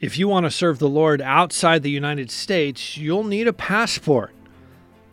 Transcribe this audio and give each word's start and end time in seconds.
If 0.00 0.16
you 0.16 0.28
want 0.28 0.46
to 0.46 0.50
serve 0.50 0.78
the 0.78 0.88
Lord 0.88 1.20
outside 1.20 1.82
the 1.82 1.90
United 1.90 2.30
States, 2.30 2.96
you'll 2.96 3.22
need 3.22 3.46
a 3.46 3.52
passport. 3.52 4.32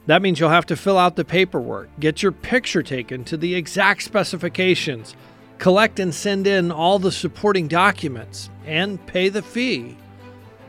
That 0.06 0.22
means 0.22 0.40
you'll 0.40 0.50
have 0.50 0.66
to 0.68 0.78
fill 0.78 0.98
out 0.98 1.18
the 1.18 1.26
paperwork, 1.26 1.90
get 2.00 2.24
your 2.24 2.32
picture 2.32 2.82
taken 2.82 3.26
to 3.26 3.36
the 3.36 3.54
exact 3.54 4.04
specifications, 4.04 5.14
collect 5.58 6.00
and 6.00 6.16
send 6.16 6.48
in 6.48 6.72
all 6.72 7.00
the 7.00 7.12
supporting 7.12 7.68
documents, 7.68 8.50
and 8.66 9.06
pay 9.08 9.28
the 9.28 9.42
fee. 9.42 9.98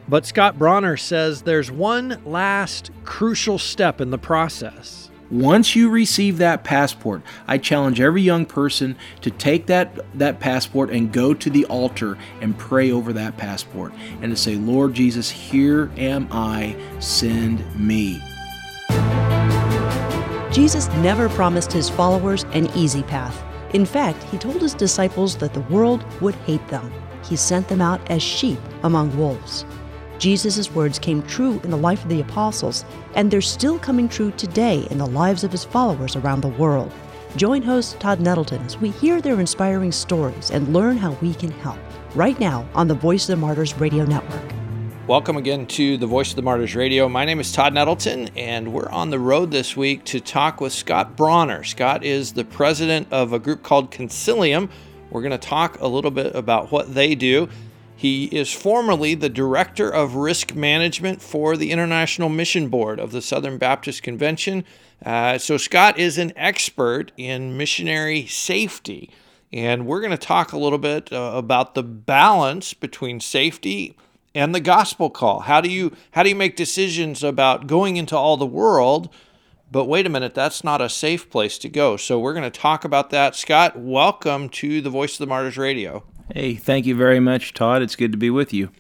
But 0.09 0.27
Scott 0.27 0.59
Brawner 0.59 0.99
says 0.99 1.43
there's 1.43 1.71
one 1.71 2.21
last 2.27 2.91
crucial 3.05 3.57
step 3.57 4.01
in 4.01 4.11
the 4.11 4.19
process. 4.19 5.13
Once 5.31 5.77
you 5.77 5.91
receive 5.91 6.39
that 6.39 6.65
passport, 6.65 7.21
I 7.47 7.59
challenge 7.59 8.01
every 8.01 8.23
young 8.23 8.47
person 8.47 8.97
to 9.21 9.31
take 9.31 9.67
that, 9.67 9.99
that 10.19 10.41
passport 10.41 10.91
and 10.91 11.13
go 11.13 11.35
to 11.35 11.51
the 11.51 11.67
altar 11.67 12.17
and 12.41 12.57
pray 12.57 12.91
over 12.91 13.13
that 13.13 13.37
passport 13.37 13.93
and 14.23 14.31
to 14.31 14.37
say, 14.37 14.57
Lord 14.57 14.95
Jesus, 14.95 15.29
here 15.29 15.91
am 15.99 16.29
I, 16.31 16.77
send 16.99 17.63
me. 17.79 18.23
Jesus 20.51 20.89
never 20.95 21.29
promised 21.29 21.73
his 21.73 21.91
followers 21.91 22.45
an 22.55 22.71
easy 22.75 23.03
path. 23.03 23.45
In 23.75 23.85
fact, 23.85 24.23
he 24.25 24.39
told 24.39 24.63
his 24.63 24.73
disciples 24.73 25.37
that 25.37 25.53
the 25.53 25.61
world 25.61 26.07
would 26.23 26.35
hate 26.37 26.67
them. 26.69 26.91
He 27.23 27.37
sent 27.37 27.69
them 27.69 27.83
out 27.83 28.01
as 28.11 28.23
sheep 28.23 28.59
among 28.83 29.15
wolves. 29.19 29.67
Jesus' 30.19 30.75
words 30.75 30.99
came 30.99 31.23
true 31.23 31.61
in 31.63 31.71
the 31.71 31.77
life 31.77 32.03
of 32.03 32.09
the 32.09 32.21
apostles, 32.21 32.85
and 33.15 33.31
they're 33.31 33.41
still 33.41 33.79
coming 33.79 34.09
true 34.09 34.33
today 34.33 34.85
in 34.91 34.99
the 34.99 35.07
lives 35.07 35.45
of 35.45 35.53
his 35.53 35.65
followers 35.65 36.17
around 36.17 36.41
the 36.41 36.49
world. 36.49 36.93
Join 37.37 37.63
host 37.63 38.01
Todd 38.01 38.21
Nettleton 38.21 38.61
as 38.63 38.77
we 38.79 38.91
hear 38.91 39.21
their 39.21 39.39
inspiring 39.39 39.93
stories 39.93 40.51
and 40.51 40.73
learn 40.73 40.97
how 40.97 41.13
we 41.23 41.35
can 41.35 41.53
help. 41.53 41.79
Right 42.17 42.39
now 42.41 42.69
on 42.75 42.89
the 42.89 42.95
Voice 42.95 43.29
of 43.29 43.37
the 43.39 43.41
Martyrs 43.41 43.79
Radio 43.79 44.05
Network. 44.05 44.53
Welcome 45.07 45.37
again 45.37 45.67
to 45.69 45.97
the 45.97 46.07
Voice 46.07 46.31
of 46.31 46.37
the 46.37 46.43
Martyrs 46.43 46.75
Radio. 46.75 47.09
My 47.09 47.25
name 47.25 47.39
is 47.39 47.53
Todd 47.53 47.73
Nettleton, 47.73 48.31
and 48.37 48.73
we're 48.73 48.91
on 48.91 49.11
the 49.11 49.21
road 49.21 49.53
this 49.53 49.77
week 49.77 50.05
to 50.07 50.21
talk 50.21 50.61
with 50.61 50.73
Scott 50.73 51.17
Brawner. 51.17 51.65
Scott 51.65 52.03
is 52.03 52.33
the 52.33 52.45
president 52.45 53.07
of 53.13 53.33
a 53.33 53.39
group 53.39 53.63
called 53.63 53.93
Concilium. 53.93 54.69
We're 55.11 55.23
going 55.23 55.31
to 55.31 55.39
talk 55.39 55.81
a 55.81 55.87
little 55.87 56.11
bit 56.11 56.35
about 56.35 56.73
what 56.73 56.93
they 56.93 57.15
do. 57.15 57.49
He 57.99 58.27
is 58.27 58.53
formerly 58.53 59.17
the 59.17 59.29
Director 59.29 59.91
of 59.91 60.15
Risk 60.15 60.55
Management 60.55 61.21
for 61.21 61.57
the 61.57 61.73
International 61.73 62.29
Mission 62.29 62.69
Board 62.69 63.01
of 63.01 63.11
the 63.11 63.21
Southern 63.21 63.59
Baptist 63.59 64.05
Convention. 64.05 64.65
Uh, 65.05 65.37
so, 65.37 65.57
Scott 65.57 65.99
is 65.99 66.17
an 66.17 66.33
expert 66.37 67.11
in 67.17 67.57
missionary 67.57 68.25
safety. 68.27 69.11
And 69.53 69.85
we're 69.85 69.99
going 69.99 70.13
to 70.13 70.17
talk 70.17 70.53
a 70.53 70.59
little 70.59 70.79
bit 70.79 71.13
uh, 71.13 71.33
about 71.35 71.75
the 71.75 71.83
balance 71.83 72.73
between 72.73 73.19
safety 73.19 73.97
and 74.33 74.55
the 74.55 74.61
gospel 74.61 75.11
call. 75.11 75.41
How 75.41 75.61
do 75.61 75.69
you 75.69 75.91
how 76.13 76.23
do 76.23 76.29
you 76.29 76.37
make 76.37 76.55
decisions 76.55 77.25
about 77.25 77.67
going 77.67 77.97
into 77.97 78.17
all 78.17 78.37
the 78.37 78.47
world? 78.47 79.09
But 79.73 79.87
wait 79.87 80.07
a 80.07 80.09
minute, 80.09 80.37
that's 80.37 80.63
not 80.63 80.81
a 80.81 80.89
safe 80.89 81.29
place 81.29 81.59
to 81.59 81.69
go. 81.69 81.97
So 81.97 82.21
we're 82.21 82.33
going 82.33 82.49
to 82.49 82.61
talk 82.61 82.85
about 82.85 83.11
that. 83.11 83.35
Scott, 83.35 83.77
welcome 83.77 84.49
to 84.51 84.81
the 84.81 84.89
Voice 84.89 85.15
of 85.15 85.19
the 85.19 85.27
Martyrs 85.27 85.59
Radio. 85.59 86.05
Hey, 86.35 86.57
thank 86.57 86.85
you 86.85 86.95
very 86.95 87.21
much, 87.21 87.55
Todd. 87.55 87.81
It's 87.81 87.97
good 87.97 88.13
to 88.13 88.19
be 88.19 88.31
with 88.31 88.53
you. 88.53 88.71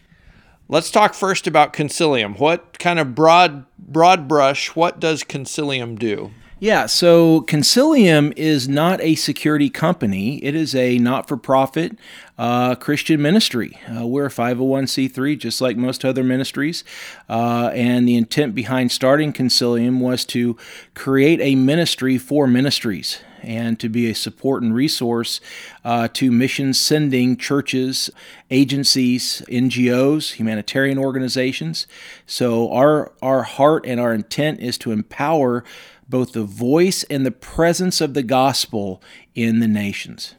Let's 0.68 0.90
talk 0.90 1.14
first 1.14 1.46
about 1.46 1.72
Concilium. 1.72 2.38
What 2.38 2.78
kind 2.78 2.98
of 2.98 3.14
broad 3.14 3.64
broad 3.78 4.28
brush, 4.28 4.76
what 4.76 5.00
does 5.00 5.24
Concilium 5.24 5.98
do? 5.98 6.30
Yeah, 6.60 6.86
so 6.86 7.42
Concilium 7.42 8.36
is 8.36 8.68
not 8.68 9.00
a 9.00 9.14
security 9.14 9.70
company. 9.70 10.44
It 10.44 10.56
is 10.56 10.74
a 10.74 10.98
not 10.98 11.28
for 11.28 11.36
profit 11.36 11.96
uh, 12.36 12.74
Christian 12.74 13.22
ministry. 13.22 13.78
Uh, 13.88 14.06
we're 14.06 14.26
a 14.26 14.30
501c3, 14.30 15.38
just 15.38 15.60
like 15.60 15.76
most 15.76 16.04
other 16.04 16.24
ministries. 16.24 16.82
Uh, 17.28 17.70
and 17.74 18.08
the 18.08 18.16
intent 18.16 18.56
behind 18.56 18.90
starting 18.90 19.32
Concilium 19.32 20.00
was 20.00 20.24
to 20.26 20.56
create 20.94 21.40
a 21.40 21.54
ministry 21.54 22.18
for 22.18 22.48
ministries 22.48 23.20
and 23.42 23.78
to 23.80 23.88
be 23.88 24.10
a 24.10 24.14
support 24.14 24.62
and 24.62 24.74
resource 24.74 25.40
uh, 25.84 26.08
to 26.14 26.30
mission 26.30 26.74
sending 26.74 27.36
churches, 27.36 28.10
agencies, 28.50 29.42
NGOs, 29.48 30.32
humanitarian 30.32 30.98
organizations. 30.98 31.86
So, 32.26 32.72
our, 32.72 33.12
our 33.22 33.42
heart 33.42 33.86
and 33.86 34.00
our 34.00 34.12
intent 34.12 34.60
is 34.60 34.78
to 34.78 34.92
empower 34.92 35.64
both 36.08 36.32
the 36.32 36.44
voice 36.44 37.02
and 37.04 37.26
the 37.26 37.30
presence 37.30 38.00
of 38.00 38.14
the 38.14 38.22
gospel 38.22 39.02
in 39.34 39.60
the 39.60 39.68
nations. 39.68 40.34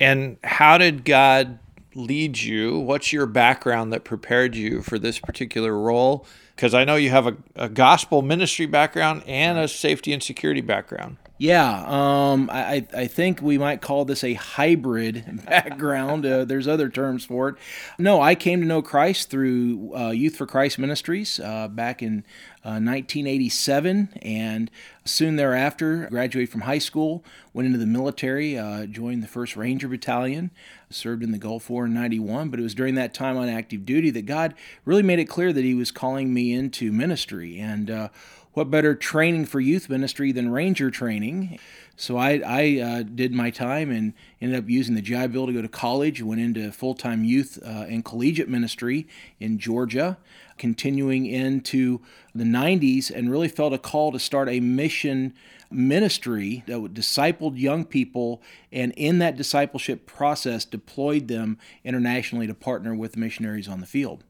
And 0.00 0.36
how 0.44 0.78
did 0.78 1.04
God 1.04 1.58
lead 1.94 2.38
you? 2.38 2.78
What's 2.78 3.12
your 3.12 3.26
background 3.26 3.92
that 3.92 4.04
prepared 4.04 4.54
you 4.54 4.82
for 4.82 4.98
this 4.98 5.18
particular 5.18 5.76
role? 5.76 6.26
Because 6.54 6.74
I 6.74 6.84
know 6.84 6.96
you 6.96 7.10
have 7.10 7.26
a, 7.26 7.36
a, 7.54 7.68
gospel 7.68 8.22
ministry 8.22 8.66
background 8.66 9.22
and 9.26 9.58
a 9.58 9.66
safety 9.66 10.12
and 10.12 10.22
security 10.22 10.60
background. 10.60 11.16
Yeah, 11.38 11.84
um, 11.86 12.48
I, 12.50 12.86
I 12.94 13.06
think 13.08 13.42
we 13.42 13.58
might 13.58 13.82
call 13.82 14.06
this 14.06 14.24
a 14.24 14.32
hybrid 14.32 15.42
background. 15.46 16.24
Uh, 16.24 16.46
there's 16.46 16.66
other 16.66 16.88
terms 16.88 17.26
for 17.26 17.50
it. 17.50 17.54
No, 17.98 18.22
I 18.22 18.34
came 18.34 18.60
to 18.60 18.66
know 18.66 18.80
Christ 18.80 19.28
through 19.28 19.94
uh, 19.94 20.10
Youth 20.12 20.36
for 20.36 20.46
Christ 20.46 20.78
Ministries 20.78 21.38
uh, 21.38 21.68
back 21.68 22.02
in 22.02 22.24
1987, 22.62 24.08
uh, 24.14 24.18
and 24.22 24.70
soon 25.04 25.36
thereafter 25.36 26.08
graduated 26.10 26.50
from 26.50 26.62
high 26.62 26.78
school, 26.78 27.22
went 27.52 27.66
into 27.66 27.78
the 27.78 27.86
military, 27.86 28.58
uh, 28.58 28.86
joined 28.86 29.22
the 29.22 29.28
1st 29.28 29.56
Ranger 29.56 29.88
Battalion, 29.88 30.50
served 30.90 31.22
in 31.22 31.32
the 31.32 31.38
Gulf 31.38 31.68
War 31.68 31.84
in 31.84 31.94
91. 31.94 32.48
But 32.48 32.60
it 32.60 32.62
was 32.62 32.74
during 32.74 32.94
that 32.96 33.14
time 33.14 33.36
on 33.36 33.48
active 33.48 33.84
duty 33.84 34.10
that 34.10 34.26
God 34.26 34.54
really 34.84 35.02
made 35.02 35.18
it 35.18 35.26
clear 35.26 35.52
that 35.52 35.64
He 35.64 35.74
was 35.74 35.90
calling 35.90 36.32
me 36.32 36.52
into 36.52 36.92
ministry. 36.92 37.58
And 37.58 37.90
uh, 37.90 38.08
what 38.56 38.70
better 38.70 38.94
training 38.94 39.44
for 39.44 39.60
youth 39.60 39.90
ministry 39.90 40.32
than 40.32 40.50
ranger 40.50 40.90
training? 40.90 41.58
So 41.94 42.16
I, 42.16 42.40
I 42.42 42.80
uh, 42.80 43.02
did 43.02 43.32
my 43.32 43.50
time 43.50 43.90
and 43.90 44.14
ended 44.40 44.58
up 44.58 44.70
using 44.70 44.94
the 44.94 45.02
GI 45.02 45.26
Bill 45.26 45.46
to 45.46 45.52
go 45.52 45.60
to 45.60 45.68
college. 45.68 46.22
Went 46.22 46.40
into 46.40 46.72
full 46.72 46.94
time 46.94 47.22
youth 47.22 47.58
uh, 47.62 47.84
and 47.86 48.02
collegiate 48.02 48.48
ministry 48.48 49.06
in 49.38 49.58
Georgia, 49.58 50.16
continuing 50.56 51.26
into 51.26 52.00
the 52.34 52.44
90s, 52.44 53.10
and 53.10 53.30
really 53.30 53.48
felt 53.48 53.74
a 53.74 53.78
call 53.78 54.10
to 54.10 54.18
start 54.18 54.48
a 54.48 54.60
mission 54.60 55.34
ministry 55.70 56.64
that 56.66 56.80
would 56.80 56.94
discipled 56.94 57.58
young 57.58 57.84
people 57.84 58.40
and 58.72 58.92
in 58.96 59.18
that 59.18 59.36
discipleship 59.36 60.06
process 60.06 60.64
deployed 60.64 61.28
them 61.28 61.58
internationally 61.84 62.46
to 62.46 62.54
partner 62.54 62.94
with 62.94 63.18
missionaries 63.18 63.68
on 63.68 63.80
the 63.80 63.86
field. 63.86 64.24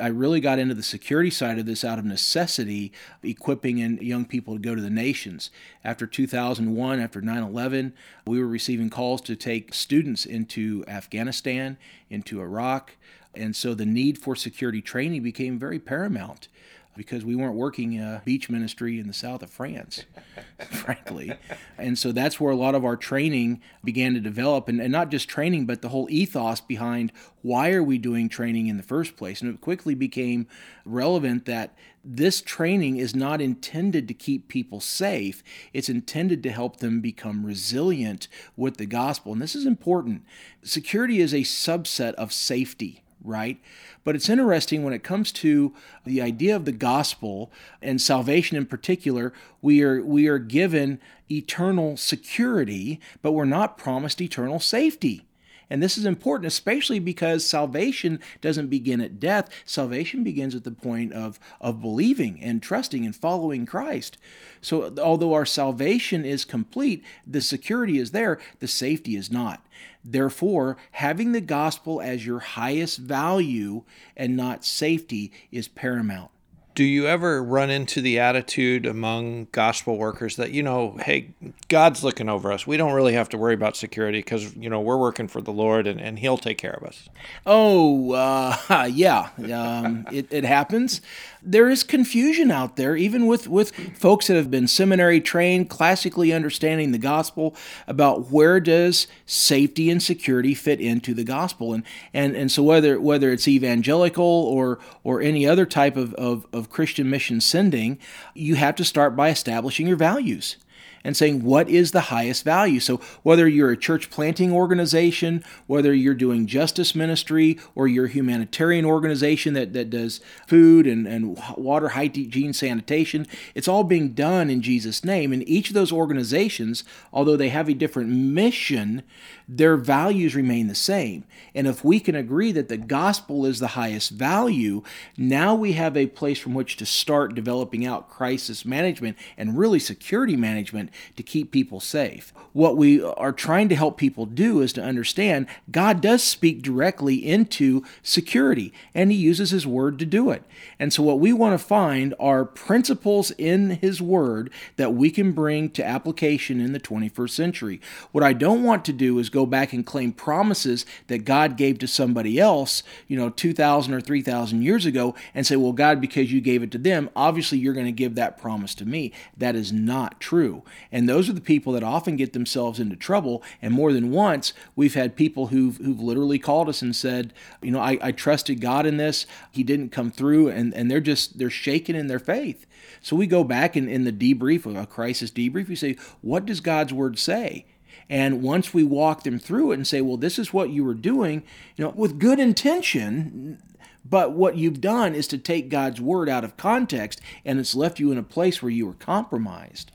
I 0.00 0.08
really 0.08 0.40
got 0.40 0.58
into 0.58 0.74
the 0.74 0.82
security 0.82 1.30
side 1.30 1.58
of 1.58 1.66
this 1.66 1.84
out 1.84 1.98
of 1.98 2.04
necessity, 2.04 2.92
equipping 3.22 3.78
young 4.02 4.24
people 4.24 4.54
to 4.54 4.60
go 4.60 4.74
to 4.74 4.82
the 4.82 4.90
nations. 4.90 5.50
After 5.84 6.06
2001, 6.06 7.00
after 7.00 7.20
9 7.20 7.42
11, 7.42 7.92
we 8.26 8.38
were 8.38 8.46
receiving 8.46 8.90
calls 8.90 9.20
to 9.22 9.36
take 9.36 9.74
students 9.74 10.26
into 10.26 10.84
Afghanistan, 10.88 11.76
into 12.10 12.40
Iraq, 12.40 12.96
and 13.34 13.54
so 13.54 13.74
the 13.74 13.86
need 13.86 14.18
for 14.18 14.36
security 14.36 14.80
training 14.80 15.22
became 15.22 15.58
very 15.58 15.78
paramount 15.78 16.48
because 16.96 17.24
we 17.24 17.36
weren't 17.36 17.54
working 17.54 17.98
a 17.98 18.22
beach 18.24 18.48
ministry 18.48 18.98
in 18.98 19.06
the 19.06 19.12
south 19.12 19.42
of 19.42 19.50
France, 19.50 20.04
frankly. 20.70 21.32
And 21.78 21.98
so 21.98 22.12
that's 22.12 22.40
where 22.40 22.52
a 22.52 22.56
lot 22.56 22.74
of 22.74 22.84
our 22.84 22.96
training 22.96 23.60
began 23.82 24.14
to 24.14 24.20
develop, 24.20 24.68
and, 24.68 24.80
and 24.80 24.92
not 24.92 25.10
just 25.10 25.28
training, 25.28 25.66
but 25.66 25.82
the 25.82 25.88
whole 25.88 26.08
ethos 26.10 26.60
behind 26.60 27.12
why 27.42 27.72
are 27.72 27.82
we 27.82 27.98
doing 27.98 28.28
training 28.28 28.68
in 28.68 28.76
the 28.76 28.82
first 28.82 29.16
place. 29.16 29.42
And 29.42 29.52
it 29.52 29.60
quickly 29.60 29.94
became 29.94 30.46
relevant 30.84 31.44
that 31.44 31.76
this 32.04 32.42
training 32.42 32.96
is 32.96 33.14
not 33.14 33.40
intended 33.40 34.08
to 34.08 34.14
keep 34.14 34.48
people 34.48 34.80
safe, 34.80 35.42
it's 35.72 35.88
intended 35.88 36.42
to 36.42 36.50
help 36.50 36.78
them 36.78 37.00
become 37.00 37.46
resilient 37.46 38.28
with 38.56 38.76
the 38.76 38.86
gospel. 38.86 39.32
And 39.32 39.40
this 39.40 39.54
is 39.54 39.66
important. 39.66 40.22
Security 40.62 41.20
is 41.20 41.32
a 41.32 41.38
subset 41.38 42.14
of 42.14 42.32
safety 42.32 43.03
right? 43.24 43.58
But 44.04 44.14
it's 44.14 44.28
interesting 44.28 44.84
when 44.84 44.92
it 44.92 45.02
comes 45.02 45.32
to 45.32 45.72
the 46.04 46.20
idea 46.20 46.54
of 46.54 46.66
the 46.66 46.72
gospel 46.72 47.50
and 47.82 48.00
salvation 48.00 48.56
in 48.56 48.66
particular, 48.66 49.32
we 49.62 49.82
are 49.82 50.04
we 50.04 50.28
are 50.28 50.38
given 50.38 51.00
eternal 51.30 51.96
security, 51.96 53.00
but 53.22 53.32
we're 53.32 53.46
not 53.46 53.78
promised 53.78 54.20
eternal 54.20 54.60
safety. 54.60 55.24
And 55.70 55.82
this 55.82 55.96
is 55.96 56.04
important, 56.04 56.46
especially 56.46 56.98
because 56.98 57.46
salvation 57.46 58.20
doesn't 58.40 58.68
begin 58.68 59.00
at 59.00 59.18
death. 59.18 59.48
Salvation 59.64 60.22
begins 60.22 60.54
at 60.54 60.64
the 60.64 60.70
point 60.70 61.12
of, 61.12 61.40
of 61.60 61.80
believing 61.80 62.38
and 62.42 62.62
trusting 62.62 63.04
and 63.04 63.16
following 63.16 63.64
Christ. 63.66 64.18
So, 64.60 64.94
although 64.98 65.32
our 65.32 65.46
salvation 65.46 66.24
is 66.24 66.44
complete, 66.44 67.02
the 67.26 67.40
security 67.40 67.98
is 67.98 68.10
there, 68.10 68.38
the 68.60 68.68
safety 68.68 69.16
is 69.16 69.30
not. 69.30 69.66
Therefore, 70.04 70.76
having 70.92 71.32
the 71.32 71.40
gospel 71.40 72.00
as 72.00 72.26
your 72.26 72.40
highest 72.40 72.98
value 72.98 73.84
and 74.16 74.36
not 74.36 74.64
safety 74.64 75.32
is 75.50 75.66
paramount. 75.66 76.30
Do 76.74 76.82
you 76.82 77.06
ever 77.06 77.42
run 77.42 77.70
into 77.70 78.00
the 78.00 78.18
attitude 78.18 78.84
among 78.84 79.46
gospel 79.52 79.96
workers 79.96 80.36
that 80.36 80.50
you 80.50 80.62
know 80.62 80.96
hey 81.00 81.30
god's 81.68 82.02
looking 82.02 82.28
over 82.28 82.52
us. 82.52 82.66
We 82.66 82.76
don't 82.76 82.92
really 82.92 83.12
have 83.14 83.28
to 83.30 83.38
worry 83.38 83.54
about 83.54 83.76
security 83.76 84.18
because 84.18 84.54
you 84.56 84.68
know 84.68 84.80
we're 84.80 84.98
working 84.98 85.28
for 85.28 85.40
the 85.40 85.52
lord 85.52 85.86
and, 85.86 86.00
and 86.00 86.18
he'll 86.18 86.38
take 86.38 86.58
care 86.58 86.72
of 86.72 86.82
us? 86.82 87.08
Oh 87.46 88.12
uh, 88.12 88.88
yeah. 88.92 89.28
Um, 89.38 90.06
it, 90.12 90.26
it 90.30 90.44
happens. 90.44 91.00
There 91.42 91.68
is 91.68 91.82
confusion 91.82 92.50
out 92.50 92.76
there, 92.76 92.96
even 92.96 93.26
with, 93.26 93.48
with 93.48 93.74
folks 93.98 94.28
that 94.28 94.36
have 94.36 94.50
been 94.50 94.66
seminary 94.66 95.20
trained, 95.20 95.68
classically 95.68 96.32
understanding 96.32 96.92
the 96.92 96.98
gospel 96.98 97.54
about 97.86 98.30
where 98.30 98.60
does 98.60 99.06
safety 99.26 99.90
and 99.90 100.02
security 100.02 100.54
fit 100.54 100.80
into 100.80 101.12
the 101.12 101.24
gospel. 101.24 101.74
And 101.74 101.84
and, 102.14 102.34
and 102.34 102.50
so 102.50 102.62
whether 102.62 102.98
whether 102.98 103.30
it's 103.30 103.46
evangelical 103.46 104.24
or 104.24 104.78
or 105.02 105.20
any 105.20 105.46
other 105.46 105.66
type 105.66 105.96
of, 105.96 106.14
of, 106.14 106.46
of 106.52 106.63
Christian 106.70 107.10
mission 107.10 107.40
sending, 107.40 107.98
you 108.34 108.54
have 108.56 108.76
to 108.76 108.84
start 108.84 109.16
by 109.16 109.28
establishing 109.30 109.86
your 109.86 109.96
values 109.96 110.56
and 111.04 111.16
saying 111.16 111.44
what 111.44 111.68
is 111.68 111.92
the 111.92 112.00
highest 112.02 112.44
value. 112.44 112.80
So, 112.80 113.00
whether 113.22 113.46
you're 113.46 113.70
a 113.70 113.76
church 113.76 114.10
planting 114.10 114.50
organization, 114.50 115.44
whether 115.66 115.92
you're 115.92 116.14
doing 116.14 116.46
justice 116.46 116.94
ministry, 116.94 117.58
or 117.74 117.86
you're 117.86 118.06
a 118.06 118.10
humanitarian 118.10 118.84
organization 118.84 119.54
that, 119.54 119.74
that 119.74 119.90
does 119.90 120.20
food 120.46 120.86
and, 120.86 121.06
and 121.06 121.38
water, 121.56 121.90
hygiene, 121.90 122.54
sanitation, 122.54 123.26
it's 123.54 123.68
all 123.68 123.84
being 123.84 124.14
done 124.14 124.48
in 124.48 124.62
Jesus' 124.62 125.04
name. 125.04 125.32
And 125.32 125.46
each 125.48 125.68
of 125.68 125.74
those 125.74 125.92
organizations, 125.92 126.84
although 127.12 127.36
they 127.36 127.50
have 127.50 127.68
a 127.68 127.74
different 127.74 128.08
mission, 128.08 129.02
their 129.46 129.76
values 129.76 130.34
remain 130.34 130.68
the 130.68 130.74
same. 130.74 131.24
And 131.54 131.66
if 131.66 131.84
we 131.84 132.00
can 132.00 132.14
agree 132.14 132.50
that 132.52 132.68
the 132.68 132.78
gospel 132.78 133.44
is 133.44 133.58
the 133.58 133.68
highest 133.68 134.10
value, 134.10 134.82
now 135.16 135.54
we 135.54 135.72
have 135.72 135.96
a 135.96 136.06
place 136.06 136.38
from 136.38 136.54
which 136.54 136.76
to 136.78 136.86
start 136.86 137.34
developing 137.34 137.84
out 137.84 138.08
crisis 138.08 138.64
management 138.64 139.16
and 139.36 139.58
really 139.58 139.78
security 139.78 140.36
management 140.36 140.90
to 141.16 141.22
keep 141.22 141.50
people 141.50 141.80
safe. 141.80 142.32
What 142.52 142.76
we 142.76 143.02
are 143.02 143.32
trying 143.32 143.68
to 143.68 143.76
help 143.76 143.96
people 143.96 144.26
do 144.26 144.60
is 144.60 144.72
to 144.74 144.82
understand 144.82 145.46
God 145.70 146.00
does 146.00 146.22
speak 146.22 146.62
directly 146.62 147.16
into 147.16 147.82
security, 148.02 148.72
and 148.94 149.10
He 149.10 149.16
uses 149.16 149.50
His 149.50 149.66
Word 149.66 149.98
to 149.98 150.06
do 150.06 150.30
it. 150.30 150.42
And 150.78 150.92
so, 150.92 151.02
what 151.02 151.18
we 151.18 151.32
want 151.32 151.58
to 151.58 151.64
find 151.64 152.14
are 152.18 152.44
principles 152.44 153.30
in 153.32 153.70
His 153.70 154.00
Word 154.00 154.50
that 154.76 154.94
we 154.94 155.10
can 155.10 155.32
bring 155.32 155.70
to 155.70 155.84
application 155.84 156.60
in 156.60 156.72
the 156.72 156.80
21st 156.80 157.30
century. 157.30 157.80
What 158.12 158.24
I 158.24 158.32
don't 158.32 158.62
want 158.62 158.84
to 158.86 158.92
do 158.92 159.18
is 159.18 159.28
go 159.28 159.46
back 159.46 159.72
and 159.72 159.84
claim 159.84 160.12
promises 160.12 160.86
that 161.08 161.24
God 161.24 161.56
gave 161.56 161.78
to 161.78 161.86
somebody 161.86 162.38
else, 162.38 162.82
you 163.08 163.16
know, 163.16 163.30
2,000 163.30 163.94
or 163.94 164.00
3,000 164.00 164.62
years 164.62 164.86
ago, 164.86 165.14
and 165.34 165.46
say, 165.46 165.56
well, 165.56 165.72
God, 165.72 166.00
because 166.00 166.32
you 166.32 166.40
gave 166.40 166.62
it 166.62 166.70
to 166.72 166.78
them, 166.78 167.10
obviously 167.16 167.58
you're 167.58 167.74
going 167.74 167.86
to 167.86 167.92
give 167.92 168.14
that 168.14 168.38
promise 168.38 168.74
to 168.76 168.84
me. 168.84 169.12
That 169.36 169.56
is 169.56 169.72
not 169.72 170.20
true. 170.20 170.62
And 170.92 171.08
those 171.08 171.28
are 171.28 171.32
the 171.32 171.40
people 171.40 171.72
that 171.72 171.82
often 171.82 172.16
get 172.16 172.32
themselves 172.32 172.80
into 172.80 172.96
trouble. 172.96 173.42
And 173.60 173.74
more 173.74 173.92
than 173.92 174.10
once, 174.10 174.52
we've 174.76 174.94
had 174.94 175.16
people 175.16 175.48
who've, 175.48 175.76
who've 175.78 176.00
literally 176.00 176.38
called 176.38 176.68
us 176.68 176.82
and 176.82 176.94
said, 176.94 177.32
you 177.62 177.70
know, 177.70 177.80
I, 177.80 177.98
I 178.00 178.12
trusted 178.12 178.60
God 178.60 178.86
in 178.86 178.96
this. 178.96 179.26
He 179.50 179.62
didn't 179.62 179.90
come 179.90 180.10
through. 180.10 180.48
And, 180.48 180.74
and 180.74 180.90
they're 180.90 181.00
just, 181.00 181.38
they're 181.38 181.50
shaken 181.50 181.96
in 181.96 182.06
their 182.06 182.18
faith. 182.18 182.66
So 183.00 183.16
we 183.16 183.26
go 183.26 183.44
back 183.44 183.76
in, 183.76 183.88
in 183.88 184.04
the 184.04 184.12
debrief, 184.12 184.64
a 184.64 184.86
crisis 184.86 185.30
debrief, 185.30 185.68
we 185.68 185.76
say, 185.76 185.96
what 186.22 186.46
does 186.46 186.60
God's 186.60 186.92
word 186.92 187.18
say? 187.18 187.66
And 188.08 188.42
once 188.42 188.74
we 188.74 188.84
walk 188.84 189.22
them 189.22 189.38
through 189.38 189.72
it 189.72 189.76
and 189.76 189.86
say, 189.86 190.00
well, 190.00 190.16
this 190.16 190.38
is 190.38 190.52
what 190.52 190.70
you 190.70 190.84
were 190.84 190.94
doing, 190.94 191.42
you 191.76 191.84
know, 191.84 191.92
with 191.94 192.18
good 192.18 192.38
intention, 192.38 193.62
but 194.04 194.32
what 194.32 194.56
you've 194.56 194.80
done 194.80 195.14
is 195.14 195.26
to 195.28 195.38
take 195.38 195.70
God's 195.70 196.00
word 196.00 196.28
out 196.28 196.44
of 196.44 196.56
context 196.56 197.20
and 197.44 197.58
it's 197.58 197.74
left 197.74 197.98
you 197.98 198.12
in 198.12 198.18
a 198.18 198.22
place 198.22 198.62
where 198.62 198.70
you 198.70 198.86
were 198.86 198.94
compromised. 198.94 199.90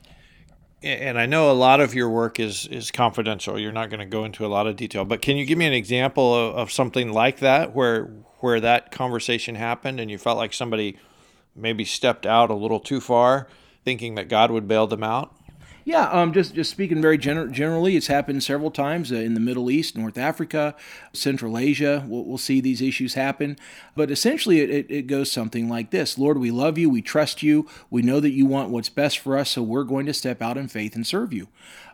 And 0.82 1.18
I 1.18 1.26
know 1.26 1.50
a 1.50 1.52
lot 1.52 1.80
of 1.80 1.94
your 1.94 2.08
work 2.08 2.40
is 2.40 2.66
is 2.66 2.90
confidential. 2.90 3.58
You're 3.58 3.72
not 3.72 3.90
going 3.90 4.00
to 4.00 4.06
go 4.06 4.24
into 4.24 4.46
a 4.46 4.48
lot 4.48 4.66
of 4.66 4.76
detail, 4.76 5.04
but 5.04 5.20
can 5.20 5.36
you 5.36 5.44
give 5.44 5.58
me 5.58 5.66
an 5.66 5.74
example 5.74 6.34
of, 6.34 6.54
of 6.56 6.72
something 6.72 7.12
like 7.12 7.40
that 7.40 7.74
where 7.74 8.04
where 8.38 8.60
that 8.60 8.90
conversation 8.90 9.56
happened 9.56 10.00
and 10.00 10.10
you 10.10 10.16
felt 10.16 10.38
like 10.38 10.54
somebody 10.54 10.96
maybe 11.54 11.84
stepped 11.84 12.24
out 12.24 12.48
a 12.50 12.54
little 12.54 12.80
too 12.80 13.00
far, 13.00 13.46
thinking 13.84 14.14
that 14.14 14.28
God 14.28 14.50
would 14.50 14.66
bail 14.66 14.86
them 14.86 15.02
out? 15.02 15.34
Yeah, 15.90 16.08
um, 16.10 16.32
just 16.32 16.54
just 16.54 16.70
speaking 16.70 17.02
very 17.02 17.18
gener- 17.18 17.50
generally, 17.50 17.96
it's 17.96 18.06
happened 18.06 18.44
several 18.44 18.70
times 18.70 19.10
uh, 19.10 19.16
in 19.16 19.34
the 19.34 19.40
Middle 19.40 19.72
East, 19.72 19.98
North 19.98 20.16
Africa, 20.16 20.76
Central 21.12 21.58
Asia. 21.58 22.04
We'll, 22.06 22.24
we'll 22.24 22.38
see 22.38 22.60
these 22.60 22.80
issues 22.80 23.14
happen. 23.14 23.56
But 23.96 24.08
essentially, 24.08 24.60
it, 24.60 24.70
it, 24.70 24.86
it 24.88 25.06
goes 25.08 25.32
something 25.32 25.68
like 25.68 25.90
this 25.90 26.16
Lord, 26.16 26.38
we 26.38 26.52
love 26.52 26.78
you, 26.78 26.88
we 26.88 27.02
trust 27.02 27.42
you, 27.42 27.68
we 27.90 28.02
know 28.02 28.20
that 28.20 28.30
you 28.30 28.46
want 28.46 28.70
what's 28.70 28.88
best 28.88 29.18
for 29.18 29.36
us, 29.36 29.50
so 29.50 29.64
we're 29.64 29.82
going 29.82 30.06
to 30.06 30.14
step 30.14 30.40
out 30.40 30.56
in 30.56 30.68
faith 30.68 30.94
and 30.94 31.04
serve 31.04 31.32
you. 31.32 31.48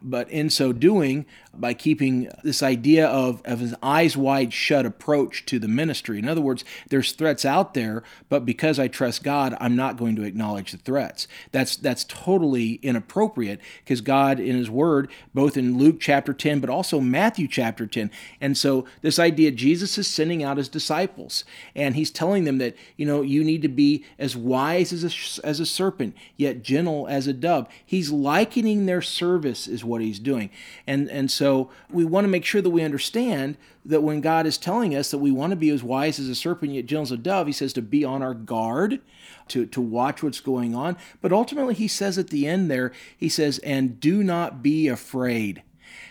But 0.06 0.30
in 0.30 0.50
so 0.50 0.72
doing, 0.72 1.26
by 1.60 1.74
keeping 1.74 2.28
this 2.42 2.62
idea 2.62 3.06
of, 3.06 3.42
of 3.44 3.60
an 3.60 3.76
eyes 3.82 4.16
wide 4.16 4.52
shut 4.52 4.86
approach 4.86 5.44
to 5.46 5.58
the 5.58 5.68
ministry. 5.68 6.18
In 6.18 6.28
other 6.28 6.40
words, 6.40 6.64
there's 6.88 7.12
threats 7.12 7.44
out 7.44 7.74
there, 7.74 8.02
but 8.28 8.44
because 8.44 8.78
I 8.78 8.88
trust 8.88 9.22
God, 9.22 9.56
I'm 9.60 9.76
not 9.76 9.96
going 9.96 10.16
to 10.16 10.22
acknowledge 10.22 10.72
the 10.72 10.78
threats. 10.78 11.26
That's 11.52 11.76
that's 11.76 12.04
totally 12.04 12.74
inappropriate 12.82 13.60
because 13.84 14.00
God 14.00 14.40
in 14.40 14.56
his 14.56 14.70
word, 14.70 15.10
both 15.34 15.56
in 15.56 15.78
Luke 15.78 15.96
chapter 16.00 16.32
10, 16.32 16.60
but 16.60 16.70
also 16.70 17.00
Matthew 17.00 17.48
chapter 17.48 17.86
10. 17.86 18.10
And 18.40 18.56
so 18.56 18.86
this 19.02 19.18
idea 19.18 19.50
Jesus 19.50 19.98
is 19.98 20.06
sending 20.06 20.42
out 20.42 20.56
his 20.56 20.68
disciples 20.68 21.44
and 21.74 21.96
he's 21.96 22.10
telling 22.10 22.44
them 22.44 22.58
that, 22.58 22.76
you 22.96 23.06
know, 23.06 23.22
you 23.22 23.42
need 23.44 23.62
to 23.62 23.68
be 23.68 24.04
as 24.18 24.36
wise 24.36 24.92
as 24.92 25.04
a, 25.04 25.46
as 25.46 25.60
a 25.60 25.66
serpent, 25.66 26.14
yet 26.36 26.62
gentle 26.62 27.06
as 27.08 27.26
a 27.26 27.32
dove. 27.32 27.68
He's 27.84 28.10
likening 28.10 28.86
their 28.86 29.02
service 29.02 29.66
is 29.66 29.84
what 29.84 29.95
he's 30.00 30.18
doing. 30.18 30.50
And 30.86 31.10
and 31.10 31.30
so 31.30 31.70
we 31.90 32.04
want 32.04 32.24
to 32.24 32.28
make 32.28 32.44
sure 32.44 32.62
that 32.62 32.70
we 32.70 32.82
understand 32.82 33.56
that 33.84 34.02
when 34.02 34.20
God 34.20 34.46
is 34.46 34.58
telling 34.58 34.94
us 34.94 35.10
that 35.10 35.18
we 35.18 35.30
want 35.30 35.50
to 35.50 35.56
be 35.56 35.70
as 35.70 35.82
wise 35.82 36.18
as 36.18 36.28
a 36.28 36.34
serpent 36.34 36.72
yet 36.72 36.86
gentle 36.86 37.02
as 37.02 37.12
a 37.12 37.16
dove, 37.16 37.46
he 37.46 37.52
says 37.52 37.72
to 37.74 37.82
be 37.82 38.04
on 38.04 38.22
our 38.22 38.34
guard 38.34 39.00
to, 39.48 39.66
to 39.66 39.80
watch 39.80 40.22
what's 40.22 40.40
going 40.40 40.74
on. 40.74 40.96
But 41.20 41.32
ultimately, 41.32 41.74
he 41.74 41.88
says 41.88 42.18
at 42.18 42.30
the 42.30 42.46
end 42.46 42.70
there, 42.70 42.92
he 43.16 43.28
says, 43.28 43.58
and 43.58 44.00
do 44.00 44.22
not 44.22 44.62
be 44.62 44.88
afraid. 44.88 45.62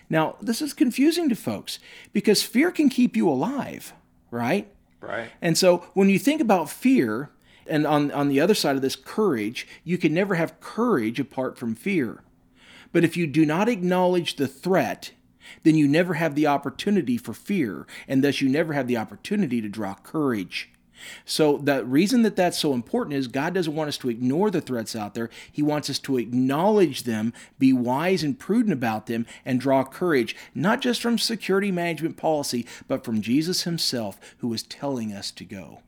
Now, 0.10 0.36
this 0.42 0.62
is 0.62 0.74
confusing 0.74 1.30
to 1.30 1.36
folks 1.36 1.80
because 2.14 2.44
fear 2.44 2.72
can 2.72 2.90
keep 2.90 3.16
you 3.16 3.28
alive, 3.28 3.94
right? 4.32 4.72
Right. 5.02 5.30
And 5.42 5.58
so 5.58 5.86
when 5.94 6.10
you 6.10 6.20
think 6.20 6.42
about 6.42 6.70
fear, 6.70 7.30
and 7.68 7.86
on, 7.86 8.12
on 8.12 8.28
the 8.28 8.40
other 8.40 8.54
side 8.54 8.76
of 8.76 8.82
this, 8.82 8.96
courage, 8.96 9.68
you 9.84 9.98
can 9.98 10.14
never 10.14 10.36
have 10.36 10.60
courage 10.60 11.20
apart 11.20 11.58
from 11.58 11.76
fear. 11.76 12.22
But 12.96 13.04
if 13.04 13.18
you 13.18 13.28
do 13.28 13.46
not 13.46 13.68
acknowledge 13.68 14.38
the 14.38 14.48
threat, 14.48 15.12
then 15.64 15.76
you 15.76 15.86
never 15.86 16.14
have 16.14 16.34
the 16.34 16.48
opportunity 16.48 17.18
for 17.18 17.34
fear, 17.34 17.86
and 18.08 18.24
thus 18.24 18.40
you 18.40 18.48
never 18.48 18.72
have 18.72 18.88
the 18.88 18.96
opportunity 18.96 19.60
to 19.60 19.68
draw 19.68 19.96
courage. 19.96 20.72
So 21.26 21.58
the 21.58 21.84
reason 21.84 22.22
that 22.22 22.38
that's 22.38 22.58
so 22.58 22.74
important 22.74 23.18
is 23.18 23.28
God 23.28 23.54
doesn't 23.54 23.76
want 23.76 23.90
us 23.90 23.98
to 23.98 24.10
ignore 24.10 24.50
the 24.50 24.62
threats 24.62 24.96
out 24.96 25.14
there. 25.14 25.30
He 25.52 25.62
wants 25.62 25.90
us 25.90 26.00
to 26.00 26.18
acknowledge 26.18 27.04
them, 27.04 27.34
be 27.60 27.74
wise 27.74 28.24
and 28.24 28.40
prudent 28.40 28.72
about 28.72 29.08
them, 29.08 29.26
and 29.44 29.60
draw 29.60 29.84
courage, 29.84 30.34
not 30.54 30.80
just 30.80 31.02
from 31.02 31.18
security 31.18 31.74
management 31.74 32.16
policy, 32.16 32.66
but 32.88 33.04
from 33.04 33.20
Jesus 33.20 33.64
himself, 33.64 34.18
who 34.38 34.54
is 34.54 34.64
telling 34.64 35.12
us 35.12 35.32
to 35.32 35.44
go. 35.44 35.82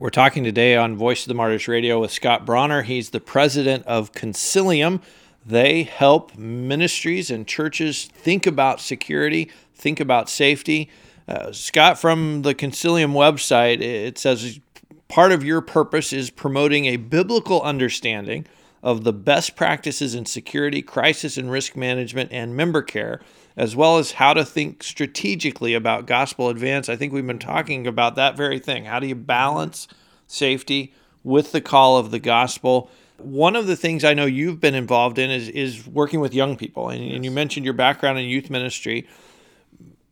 We're 0.00 0.10
talking 0.10 0.42
today 0.42 0.74
on 0.74 0.96
Voice 0.96 1.22
of 1.22 1.28
the 1.28 1.34
Martyrs 1.34 1.68
Radio 1.68 2.00
with 2.00 2.10
Scott 2.10 2.44
Brawner. 2.44 2.82
He's 2.82 3.10
the 3.10 3.20
president 3.20 3.86
of 3.86 4.10
Concilium. 4.10 5.00
They 5.48 5.84
help 5.84 6.36
ministries 6.36 7.30
and 7.30 7.46
churches 7.46 8.04
think 8.04 8.46
about 8.46 8.82
security, 8.82 9.50
think 9.74 9.98
about 9.98 10.28
safety. 10.28 10.90
Uh, 11.26 11.52
Scott, 11.52 11.98
from 11.98 12.42
the 12.42 12.54
Concilium 12.54 13.14
website, 13.14 13.80
it 13.80 14.18
says 14.18 14.60
part 15.08 15.32
of 15.32 15.42
your 15.42 15.62
purpose 15.62 16.12
is 16.12 16.28
promoting 16.28 16.84
a 16.84 16.98
biblical 16.98 17.62
understanding 17.62 18.44
of 18.82 19.04
the 19.04 19.12
best 19.14 19.56
practices 19.56 20.14
in 20.14 20.26
security, 20.26 20.82
crisis 20.82 21.38
and 21.38 21.50
risk 21.50 21.74
management, 21.74 22.30
and 22.30 22.54
member 22.54 22.82
care, 22.82 23.22
as 23.56 23.74
well 23.74 23.96
as 23.96 24.12
how 24.12 24.34
to 24.34 24.44
think 24.44 24.82
strategically 24.82 25.72
about 25.72 26.04
gospel 26.04 26.50
advance. 26.50 26.90
I 26.90 26.96
think 26.96 27.14
we've 27.14 27.26
been 27.26 27.38
talking 27.38 27.86
about 27.86 28.16
that 28.16 28.36
very 28.36 28.58
thing. 28.58 28.84
How 28.84 29.00
do 29.00 29.06
you 29.06 29.14
balance 29.14 29.88
safety 30.26 30.92
with 31.24 31.52
the 31.52 31.62
call 31.62 31.96
of 31.96 32.10
the 32.10 32.18
gospel? 32.18 32.90
One 33.18 33.56
of 33.56 33.66
the 33.66 33.76
things 33.76 34.04
I 34.04 34.14
know 34.14 34.26
you've 34.26 34.60
been 34.60 34.74
involved 34.74 35.18
in 35.18 35.30
is, 35.30 35.48
is 35.48 35.86
working 35.86 36.20
with 36.20 36.32
young 36.32 36.56
people, 36.56 36.88
and, 36.88 37.04
yes. 37.04 37.16
and 37.16 37.24
you 37.24 37.30
mentioned 37.30 37.64
your 37.64 37.74
background 37.74 38.18
in 38.18 38.26
youth 38.26 38.48
ministry 38.48 39.06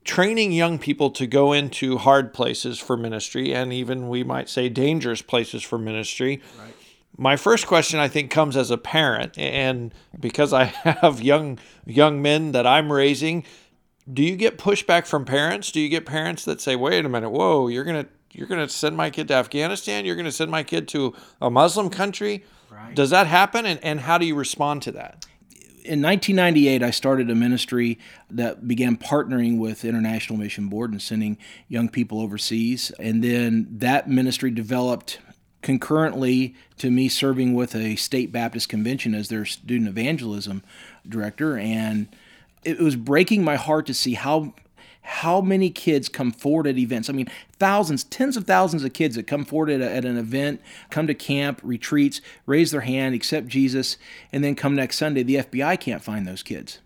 training 0.06 0.52
young 0.52 0.78
people 0.78 1.10
to 1.10 1.26
go 1.26 1.52
into 1.52 1.98
hard 1.98 2.32
places 2.32 2.78
for 2.78 2.96
ministry 2.96 3.52
and 3.52 3.72
even 3.72 4.08
we 4.08 4.22
might 4.22 4.48
say 4.48 4.68
dangerous 4.68 5.20
places 5.20 5.62
for 5.62 5.78
ministry. 5.78 6.40
Right. 6.58 6.72
My 7.18 7.36
first 7.36 7.66
question 7.66 7.98
I 7.98 8.08
think 8.08 8.30
comes 8.30 8.56
as 8.56 8.70
a 8.70 8.78
parent 8.78 9.36
and 9.36 9.92
because 10.18 10.52
I 10.52 10.64
have 10.64 11.20
young 11.20 11.58
young 11.84 12.22
men 12.22 12.52
that 12.52 12.66
I'm 12.66 12.92
raising, 12.92 13.44
do 14.10 14.22
you 14.22 14.36
get 14.36 14.58
pushback 14.58 15.06
from 15.06 15.24
parents? 15.24 15.72
Do 15.72 15.80
you 15.80 15.88
get 15.88 16.06
parents 16.06 16.44
that 16.44 16.60
say, 16.60 16.76
"Wait 16.76 17.04
a 17.04 17.08
minute, 17.08 17.30
whoa, 17.30 17.66
you're 17.66 17.84
going 17.84 18.04
to 18.04 18.10
you're 18.30 18.46
going 18.46 18.64
to 18.64 18.72
send 18.72 18.96
my 18.96 19.10
kid 19.10 19.28
to 19.28 19.34
Afghanistan. 19.34 20.04
You're 20.04 20.14
going 20.14 20.26
to 20.26 20.32
send 20.32 20.50
my 20.50 20.62
kid 20.62 20.88
to 20.88 21.14
a 21.40 21.50
Muslim 21.50 21.88
country. 21.90 22.44
Right. 22.76 22.94
Does 22.94 23.10
that 23.10 23.26
happen? 23.26 23.64
And, 23.64 23.82
and 23.82 24.00
how 24.00 24.18
do 24.18 24.26
you 24.26 24.34
respond 24.34 24.82
to 24.82 24.92
that? 24.92 25.26
in 25.86 26.02
1998, 26.02 26.82
I 26.82 26.90
started 26.90 27.30
a 27.30 27.34
ministry 27.34 27.98
that 28.28 28.66
began 28.66 28.96
partnering 28.96 29.58
with 29.58 29.84
International 29.84 30.36
Mission 30.36 30.68
Board 30.68 30.90
and 30.90 31.00
sending 31.00 31.38
young 31.68 31.88
people 31.88 32.20
overseas. 32.20 32.90
And 32.98 33.22
then 33.22 33.68
that 33.70 34.08
ministry 34.08 34.50
developed 34.50 35.20
concurrently 35.62 36.54
to 36.78 36.90
me 36.90 37.08
serving 37.08 37.54
with 37.54 37.74
a 37.74 37.96
state 37.96 38.32
Baptist 38.32 38.68
convention 38.68 39.14
as 39.14 39.28
their 39.28 39.44
student 39.44 39.88
evangelism 39.88 40.62
director. 41.08 41.56
And 41.56 42.08
it 42.64 42.80
was 42.80 42.96
breaking 42.96 43.44
my 43.44 43.56
heart 43.56 43.86
to 43.86 43.94
see 43.94 44.14
how 44.14 44.54
how 45.08 45.40
many 45.40 45.70
kids 45.70 46.08
come 46.08 46.32
forward 46.32 46.66
at 46.66 46.76
events. 46.76 47.08
I 47.08 47.12
mean, 47.12 47.28
thousands, 47.60 48.02
tens 48.02 48.36
of 48.36 48.44
thousands 48.44 48.82
of 48.82 48.92
kids 48.92 49.14
that 49.14 49.28
come 49.28 49.44
forward 49.44 49.70
at, 49.70 49.80
a, 49.80 49.88
at, 49.88 50.04
an 50.04 50.16
event, 50.16 50.60
come 50.90 51.06
to 51.06 51.14
camp, 51.14 51.60
retreats, 51.62 52.20
raise 52.44 52.72
their 52.72 52.80
hand, 52.80 53.14
accept 53.14 53.46
Jesus, 53.46 53.98
and 54.32 54.42
then 54.42 54.56
come 54.56 54.74
next 54.74 54.98
Sunday. 54.98 55.22
The 55.22 55.36
FBI 55.36 55.78
can't 55.78 56.02
find 56.02 56.26
those 56.26 56.42
kids. 56.42 56.80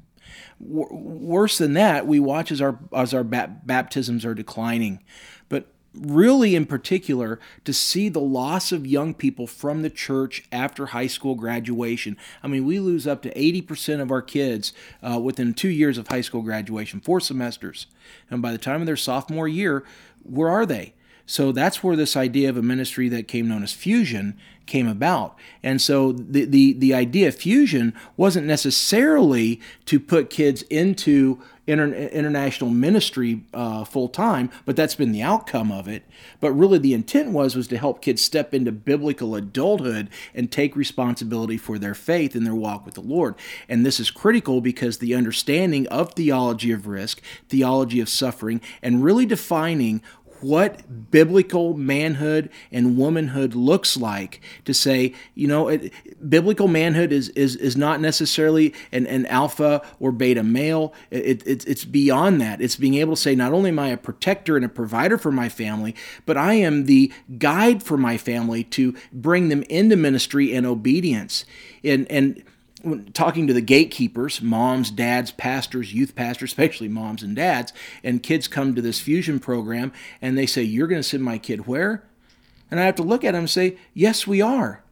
W- 0.63 0.93
worse 0.93 1.57
than 1.57 1.73
that, 1.73 2.07
we 2.07 2.21
watch 2.21 2.53
as 2.53 2.61
our 2.61 2.79
as 2.95 3.15
our 3.15 3.25
baptisms 3.25 4.27
are 4.27 4.35
declining 4.35 5.01
really 5.95 6.55
in 6.55 6.67
particular 6.67 7.41
to 7.65 7.73
see 7.73 8.09
the 8.09 8.21
loss 8.21 8.73
of 8.73 8.87
young 8.87 9.13
people 9.15 9.47
from 9.47 9.83
the 9.83 9.91
church 9.91 10.45
after 10.53 10.87
high 10.87 11.07
school 11.07 11.35
graduation. 11.35 12.17
I 12.43 12.49
mean, 12.49 12.65
we 12.65 12.79
lose 12.79 13.07
up 13.07 13.23
to 13.23 13.35
80% 13.35 14.01
of 14.01 14.11
our 14.11 14.23
kids 14.23 14.73
uh, 15.03 15.19
within 15.19 15.55
two 15.55 15.69
years 15.69 15.99
of 15.99 16.09
high 16.09 16.21
school 16.21 16.43
graduation, 16.43 17.01
four 17.01 17.21
semesters. 17.21 17.87
And 18.31 18.41
by 18.41 18.53
the 18.53 18.59
time 18.59 18.81
of 18.81 18.87
their 18.87 18.97
sophomore 18.97 19.49
year, 19.49 19.85
where 20.23 20.49
are 20.49 20.67
they? 20.67 20.95
So 21.27 21.53
that's 21.53 21.83
where 21.83 21.95
this 21.95 22.17
idea 22.17 22.49
of 22.49 22.57
a 22.57 22.63
ministry 22.63 23.09
that 23.11 23.29
came 23.29 23.47
known 23.47 23.63
as 23.63 23.73
Fusion 23.73 24.37
came 24.67 24.89
about. 24.89 25.37
And 25.63 25.81
so 25.81 26.11
the, 26.11 26.45
the, 26.45 26.73
the 26.73 26.93
idea 26.93 27.29
of 27.29 27.37
Fusion 27.37 27.95
wasn't 28.17 28.49
necessarily 28.49 29.61
to 29.87 30.01
put 30.01 30.29
kids 30.29 30.63
into 30.63 31.41
inter- 31.71 31.93
international 31.95 32.71
ministry 32.71 33.45
uh, 33.55 33.85
full 33.85 34.09
time, 34.09 34.51
but 34.65 34.77
that's 34.77 34.95
been 34.95 35.13
the 35.13 35.23
outcome 35.23 35.71
of 35.71 35.89
it. 35.89 36.05
But 36.41 36.53
really, 36.53 36.79
the 36.79 36.95
intent 36.95 37.31
was 37.31 37.57
was 37.57 37.69
to 37.69 37.79
help 37.79 38.03
kids 38.03 38.23
step 38.23 38.53
into 38.53 38.73
biblical 38.73 39.35
adulthood 39.35 40.09
and 40.35 40.51
take 40.51 40.77
responsibility 40.77 41.57
for 41.57 41.79
their 41.79 41.95
faith 41.95 42.35
and 42.35 42.47
their 42.47 42.55
walk 42.55 42.85
with 42.85 42.95
the 42.95 43.01
Lord. 43.01 43.35
And 43.69 43.85
this 43.85 44.01
is 44.01 44.11
critical 44.11 44.61
because 44.61 44.99
the 44.99 45.15
understanding 45.15 45.87
of 45.89 46.15
theology 46.15 46.73
of 46.73 46.87
risk, 46.87 47.23
theology 47.49 48.01
of 48.01 48.09
suffering, 48.09 48.61
and 48.83 49.05
really 49.05 49.27
defining 49.27 50.03
what 50.43 51.11
biblical 51.11 51.75
manhood 51.75 52.51
and 52.73 52.97
womanhood 52.97 53.55
looks 53.55 53.97
like 53.97 54.41
to 54.65 54.75
say, 54.75 55.15
you 55.35 55.47
know, 55.47 55.69
it, 55.69 55.93
biblical 56.29 56.69
manhood 56.69 57.13
is, 57.13 57.29
is, 57.31 57.57
is 57.57 57.77
not 57.77 58.01
necessarily 58.01 58.75
an, 58.93 59.07
an 59.07 59.27
alpha 59.27 59.83
or 59.99 60.13
beta 60.13 60.43
male. 60.43 60.93
It, 61.11 61.47
it, 61.47 61.67
it's 61.67 61.85
beyond 61.85 62.41
that. 62.41 62.61
It's 62.61 62.77
being 62.77 62.95
able 62.95 63.15
to 63.15 63.21
say, 63.21 63.35
not 63.35 63.53
only 63.53 63.71
am 63.71 63.79
I 63.79 63.89
a 63.89 63.97
protector 63.97 64.57
and 64.57 64.65
a 64.65 64.69
provider 64.69 65.19
for 65.19 65.33
my 65.33 65.49
family, 65.49 65.95
but 66.27 66.37
I 66.37 66.55
am 66.55 66.87
the 66.87 67.13
guide 67.39 67.83
for 67.83 67.97
my 67.97 68.17
family 68.17 68.65
to 68.65 68.95
bring 69.13 69.49
them 69.49 69.63
into 69.65 69.97
ministry 69.97 70.55
and 70.55 70.67
obedience. 70.67 71.45
And, 71.83 72.11
and 72.11 72.43
talking 73.13 73.47
to 73.47 73.53
the 73.53 73.61
gatekeepers, 73.61 74.41
moms, 74.41 74.91
dads, 74.91 75.31
pastors, 75.31 75.93
youth 75.93 76.15
pastors, 76.15 76.51
especially 76.51 76.89
moms 76.89 77.23
and 77.23 77.37
dads, 77.37 77.73
and 78.03 78.23
kids 78.23 78.49
come 78.49 78.75
to 78.75 78.83
this 78.83 79.01
fusion 79.01 79.39
program 79.39 79.93
and 80.21 80.37
they 80.37 80.47
say, 80.47 80.63
You're 80.63 80.89
going 80.89 81.03
to 81.03 81.09
send 81.09 81.23
my 81.23 81.39
kid 81.39 81.67
where? 81.67 82.05
And 82.71 82.79
I 82.79 82.85
have 82.85 82.97
to 82.97 83.03
look 83.03 83.25
at 83.25 83.33
them 83.33 83.41
and 83.41 83.51
say, 83.51 83.77
Yes, 83.95 84.27
we 84.27 84.41
are. 84.41 84.83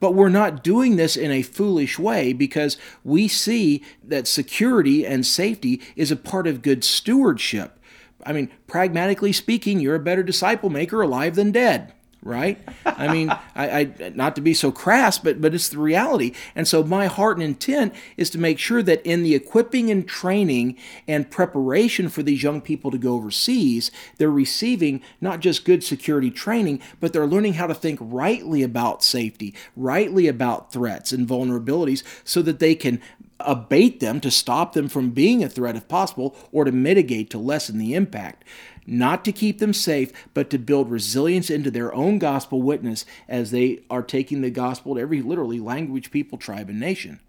But 0.00 0.14
we're 0.14 0.28
not 0.28 0.64
doing 0.64 0.96
this 0.96 1.16
in 1.16 1.30
a 1.30 1.42
foolish 1.42 1.98
way 1.98 2.32
because 2.32 2.76
we 3.04 3.28
see 3.28 3.84
that 4.02 4.26
security 4.26 5.06
and 5.06 5.24
safety 5.24 5.80
is 5.94 6.10
a 6.10 6.16
part 6.16 6.48
of 6.48 6.62
good 6.62 6.82
stewardship. 6.82 7.78
I 8.24 8.32
mean, 8.32 8.50
pragmatically 8.66 9.32
speaking, 9.32 9.78
you're 9.78 9.94
a 9.94 10.00
better 10.00 10.22
disciple 10.24 10.70
maker 10.70 11.02
alive 11.02 11.36
than 11.36 11.52
dead 11.52 11.92
right? 12.22 12.58
I 12.86 13.12
mean, 13.12 13.30
I, 13.54 13.80
I, 14.00 14.12
not 14.14 14.36
to 14.36 14.40
be 14.40 14.54
so 14.54 14.70
crass, 14.70 15.18
but 15.18 15.40
but 15.40 15.54
it's 15.54 15.68
the 15.68 15.78
reality. 15.78 16.32
And 16.54 16.68
so 16.68 16.84
my 16.84 17.06
heart 17.06 17.36
and 17.36 17.44
intent 17.44 17.94
is 18.16 18.30
to 18.30 18.38
make 18.38 18.58
sure 18.58 18.82
that 18.82 19.04
in 19.04 19.22
the 19.22 19.34
equipping 19.34 19.90
and 19.90 20.06
training 20.06 20.76
and 21.08 21.30
preparation 21.30 22.08
for 22.08 22.22
these 22.22 22.42
young 22.42 22.60
people 22.60 22.90
to 22.92 22.98
go 22.98 23.14
overseas, 23.14 23.90
they're 24.18 24.30
receiving 24.30 25.02
not 25.20 25.40
just 25.40 25.64
good 25.64 25.82
security 25.82 26.30
training, 26.30 26.80
but 27.00 27.12
they're 27.12 27.26
learning 27.26 27.54
how 27.54 27.66
to 27.66 27.74
think 27.74 27.98
rightly 28.00 28.62
about 28.62 29.02
safety, 29.02 29.54
rightly 29.76 30.28
about 30.28 30.72
threats 30.72 31.12
and 31.12 31.26
vulnerabilities, 31.26 32.02
so 32.24 32.40
that 32.42 32.60
they 32.60 32.74
can 32.74 33.00
abate 33.40 34.00
them 34.00 34.20
to 34.20 34.30
stop 34.30 34.72
them 34.72 34.88
from 34.88 35.10
being 35.10 35.42
a 35.42 35.48
threat 35.48 35.74
if 35.74 35.88
possible 35.88 36.36
or 36.52 36.64
to 36.64 36.72
mitigate 36.72 37.30
to 37.30 37.38
lessen 37.38 37.78
the 37.78 37.94
impact 37.94 38.44
not 38.86 39.24
to 39.24 39.32
keep 39.32 39.58
them 39.58 39.72
safe, 39.72 40.12
but 40.34 40.50
to 40.50 40.58
build 40.58 40.90
resilience 40.90 41.50
into 41.50 41.70
their 41.70 41.94
own 41.94 42.18
gospel 42.18 42.62
witness 42.62 43.04
as 43.28 43.50
they 43.50 43.80
are 43.90 44.02
taking 44.02 44.42
the 44.42 44.50
gospel 44.50 44.94
to 44.94 45.00
every 45.00 45.22
literally 45.22 45.60
language, 45.60 46.10
people, 46.10 46.38
tribe, 46.38 46.68
and 46.68 46.80
nation. 46.80 47.20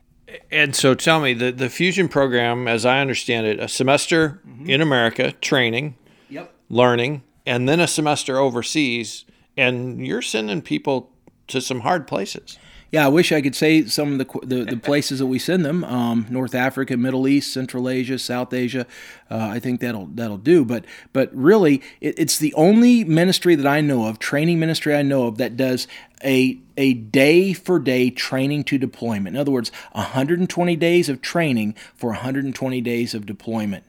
And 0.52 0.76
so 0.76 0.96
tell 0.96 1.20
me, 1.20 1.34
the, 1.34 1.52
the 1.52 1.70
Fusion 1.70 2.08
program, 2.08 2.68
as 2.68 2.86
I 2.86 3.00
understand 3.00 3.46
it, 3.46 3.60
a 3.60 3.68
semester 3.68 4.42
mm-hmm. 4.48 4.70
in 4.70 4.82
America, 4.82 5.34
training, 5.34 5.96
yep. 6.30 6.54
learning, 6.70 7.24
and 7.46 7.68
then 7.68 7.80
a 7.80 7.88
semester 7.88 8.38
overseas, 8.38 9.26
and 9.56 10.06
you're 10.06 10.22
sending 10.22 10.62
people 10.62 11.12
to 11.48 11.62
some 11.62 11.82
hard 11.82 12.08
places 12.08 12.58
yeah, 12.94 13.08
I 13.08 13.10
wish 13.10 13.32
I 13.32 13.42
could 13.42 13.56
say 13.56 13.86
some 13.86 14.12
of 14.12 14.18
the 14.20 14.46
the, 14.46 14.66
the 14.66 14.78
places 14.78 15.18
that 15.18 15.26
we 15.26 15.40
send 15.40 15.66
them: 15.66 15.84
um, 15.84 16.28
North 16.30 16.54
Africa, 16.54 16.96
Middle 16.96 17.28
East, 17.28 17.52
Central 17.52 17.90
Asia, 17.90 18.20
South 18.20 18.54
Asia. 18.54 18.86
Uh, 19.32 19.48
I 19.52 19.58
think 19.58 19.80
that'll 19.80 20.06
that'll 20.06 20.38
do. 20.38 20.64
But 20.64 20.86
but 21.12 21.36
really, 21.36 21.82
it, 22.02 22.20
it's 22.20 22.38
the 22.38 22.54
only 22.54 23.04
ministry 23.04 23.56
that 23.56 23.66
I 23.66 23.82
know 23.82 24.06
of, 24.06 24.20
training 24.20 24.60
ministry 24.60 24.94
I 24.94 25.02
know 25.02 25.26
of, 25.26 25.40
that 25.40 25.58
does 25.58 25.88
a 26.24 26.60
a 26.78 26.94
day 26.94 27.52
for 27.54 27.80
day 27.80 28.12
training 28.12 28.64
to 28.66 28.78
deployment. 28.78 29.36
In 29.36 29.42
other 29.42 29.52
words, 29.52 29.72
120 29.94 30.76
days 30.76 31.10
of 31.10 31.20
training 31.20 31.74
for 31.96 32.12
120 32.12 32.80
days 32.82 33.16
of 33.16 33.26
deployment. 33.26 33.86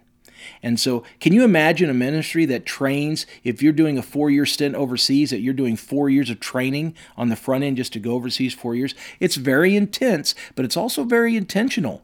And 0.63 0.79
so, 0.79 1.05
can 1.21 1.33
you 1.33 1.45
imagine 1.45 1.91
a 1.91 1.95
ministry 1.95 2.47
that 2.47 2.67
trains, 2.67 3.27
if 3.43 3.63
you're 3.63 3.73
doing 3.73 3.99
a 3.99 4.03
four 4.03 4.31
year 4.31 4.47
stint 4.47 4.75
overseas, 4.75 5.31
that 5.31 5.41
you're 5.41 5.55
doing 5.55 5.77
four 5.77 6.09
years 6.09 6.31
of 6.31 6.41
training 6.41 6.95
on 7.17 7.29
the 7.29 7.37
front 7.37 7.65
end 7.65 7.77
just 7.77 7.93
to 7.95 8.01
go 8.01 8.13
overseas 8.13 8.55
four 8.55 8.75
years? 8.75 8.95
It's 9.21 9.37
very 9.37 9.77
intense, 9.77 10.35
but 10.55 10.65
it's 10.65 10.77
also 10.77 11.05
very 11.05 11.37
intentional. 11.37 12.03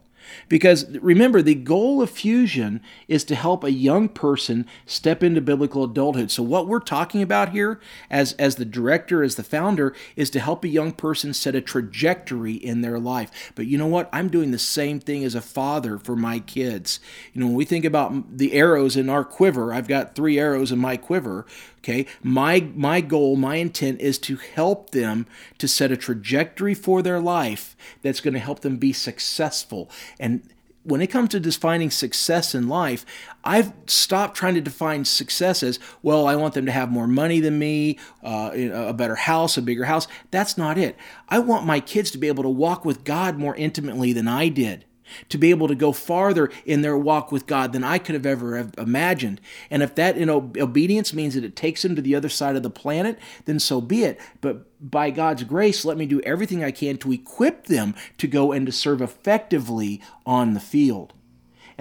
Because 0.48 0.88
remember, 0.98 1.42
the 1.42 1.54
goal 1.54 2.02
of 2.02 2.10
fusion 2.10 2.80
is 3.08 3.24
to 3.24 3.34
help 3.34 3.64
a 3.64 3.72
young 3.72 4.08
person 4.08 4.66
step 4.86 5.22
into 5.22 5.40
biblical 5.40 5.84
adulthood. 5.84 6.30
So, 6.30 6.42
what 6.42 6.66
we're 6.66 6.80
talking 6.80 7.22
about 7.22 7.50
here, 7.50 7.80
as, 8.10 8.32
as 8.34 8.56
the 8.56 8.64
director, 8.64 9.22
as 9.22 9.36
the 9.36 9.42
founder, 9.42 9.94
is 10.16 10.30
to 10.30 10.40
help 10.40 10.64
a 10.64 10.68
young 10.68 10.92
person 10.92 11.34
set 11.34 11.54
a 11.54 11.60
trajectory 11.60 12.54
in 12.54 12.80
their 12.80 12.98
life. 12.98 13.52
But 13.54 13.66
you 13.66 13.78
know 13.78 13.86
what? 13.86 14.08
I'm 14.12 14.28
doing 14.28 14.50
the 14.50 14.58
same 14.58 15.00
thing 15.00 15.24
as 15.24 15.34
a 15.34 15.40
father 15.40 15.98
for 15.98 16.16
my 16.16 16.38
kids. 16.40 17.00
You 17.32 17.40
know, 17.40 17.46
when 17.46 17.56
we 17.56 17.64
think 17.64 17.84
about 17.84 18.36
the 18.36 18.52
arrows 18.52 18.96
in 18.96 19.08
our 19.08 19.24
quiver, 19.24 19.72
I've 19.72 19.88
got 19.88 20.14
three 20.14 20.38
arrows 20.38 20.72
in 20.72 20.78
my 20.78 20.96
quiver. 20.96 21.46
Okay, 21.82 22.06
my 22.22 22.68
my 22.74 23.00
goal, 23.00 23.36
my 23.36 23.56
intent 23.56 24.02
is 24.02 24.18
to 24.18 24.36
help 24.36 24.90
them 24.90 25.26
to 25.56 25.66
set 25.66 25.90
a 25.90 25.96
trajectory 25.96 26.74
for 26.74 27.00
their 27.00 27.20
life 27.20 27.74
that's 28.02 28.20
going 28.20 28.34
to 28.34 28.40
help 28.40 28.60
them 28.60 28.76
be 28.76 28.92
successful. 28.92 29.90
And 30.18 30.42
when 30.82 31.00
it 31.00 31.08
comes 31.08 31.30
to 31.30 31.40
defining 31.40 31.90
success 31.90 32.54
in 32.54 32.68
life, 32.68 33.04
I've 33.44 33.72
stopped 33.86 34.36
trying 34.36 34.54
to 34.54 34.60
define 34.60 35.04
success 35.04 35.62
as, 35.62 35.78
well, 36.02 36.26
I 36.26 36.36
want 36.36 36.54
them 36.54 36.66
to 36.66 36.72
have 36.72 36.90
more 36.90 37.06
money 37.06 37.40
than 37.40 37.58
me, 37.58 37.98
uh, 38.22 38.50
a 38.54 38.92
better 38.94 39.16
house, 39.16 39.56
a 39.56 39.62
bigger 39.62 39.84
house. 39.84 40.06
That's 40.30 40.56
not 40.56 40.78
it. 40.78 40.96
I 41.28 41.38
want 41.38 41.66
my 41.66 41.80
kids 41.80 42.10
to 42.12 42.18
be 42.18 42.28
able 42.28 42.42
to 42.44 42.48
walk 42.48 42.84
with 42.84 43.04
God 43.04 43.38
more 43.38 43.54
intimately 43.56 44.12
than 44.12 44.28
I 44.28 44.48
did 44.48 44.84
to 45.28 45.38
be 45.38 45.50
able 45.50 45.68
to 45.68 45.74
go 45.74 45.92
farther 45.92 46.50
in 46.64 46.82
their 46.82 46.96
walk 46.96 47.32
with 47.32 47.46
God 47.46 47.72
than 47.72 47.84
I 47.84 47.98
could 47.98 48.14
have 48.14 48.26
ever 48.26 48.56
have 48.56 48.74
imagined. 48.78 49.40
And 49.70 49.82
if 49.82 49.94
that 49.94 50.16
you 50.16 50.26
know, 50.26 50.52
obedience 50.56 51.12
means 51.12 51.34
that 51.34 51.44
it 51.44 51.56
takes 51.56 51.82
them 51.82 51.96
to 51.96 52.02
the 52.02 52.14
other 52.14 52.28
side 52.28 52.56
of 52.56 52.62
the 52.62 52.70
planet, 52.70 53.18
then 53.44 53.58
so 53.58 53.80
be 53.80 54.04
it. 54.04 54.20
But 54.40 54.66
by 54.80 55.10
God's 55.10 55.44
grace, 55.44 55.84
let 55.84 55.96
me 55.96 56.06
do 56.06 56.20
everything 56.22 56.64
I 56.64 56.70
can 56.70 56.96
to 56.98 57.12
equip 57.12 57.66
them 57.66 57.94
to 58.18 58.26
go 58.26 58.52
and 58.52 58.66
to 58.66 58.72
serve 58.72 59.02
effectively 59.02 60.00
on 60.24 60.54
the 60.54 60.60
field. 60.60 61.12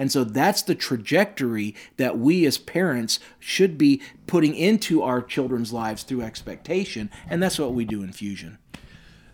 And 0.00 0.10
so 0.10 0.24
that's 0.24 0.62
the 0.62 0.74
trajectory 0.74 1.74
that 1.98 2.18
we 2.18 2.46
as 2.46 2.56
parents 2.56 3.20
should 3.38 3.76
be 3.76 4.00
putting 4.26 4.54
into 4.54 5.02
our 5.02 5.20
children's 5.20 5.74
lives 5.74 6.04
through 6.04 6.22
expectation. 6.22 7.10
And 7.28 7.42
that's 7.42 7.58
what 7.58 7.74
we 7.74 7.84
do 7.84 8.02
in 8.02 8.12
Fusion. 8.12 8.56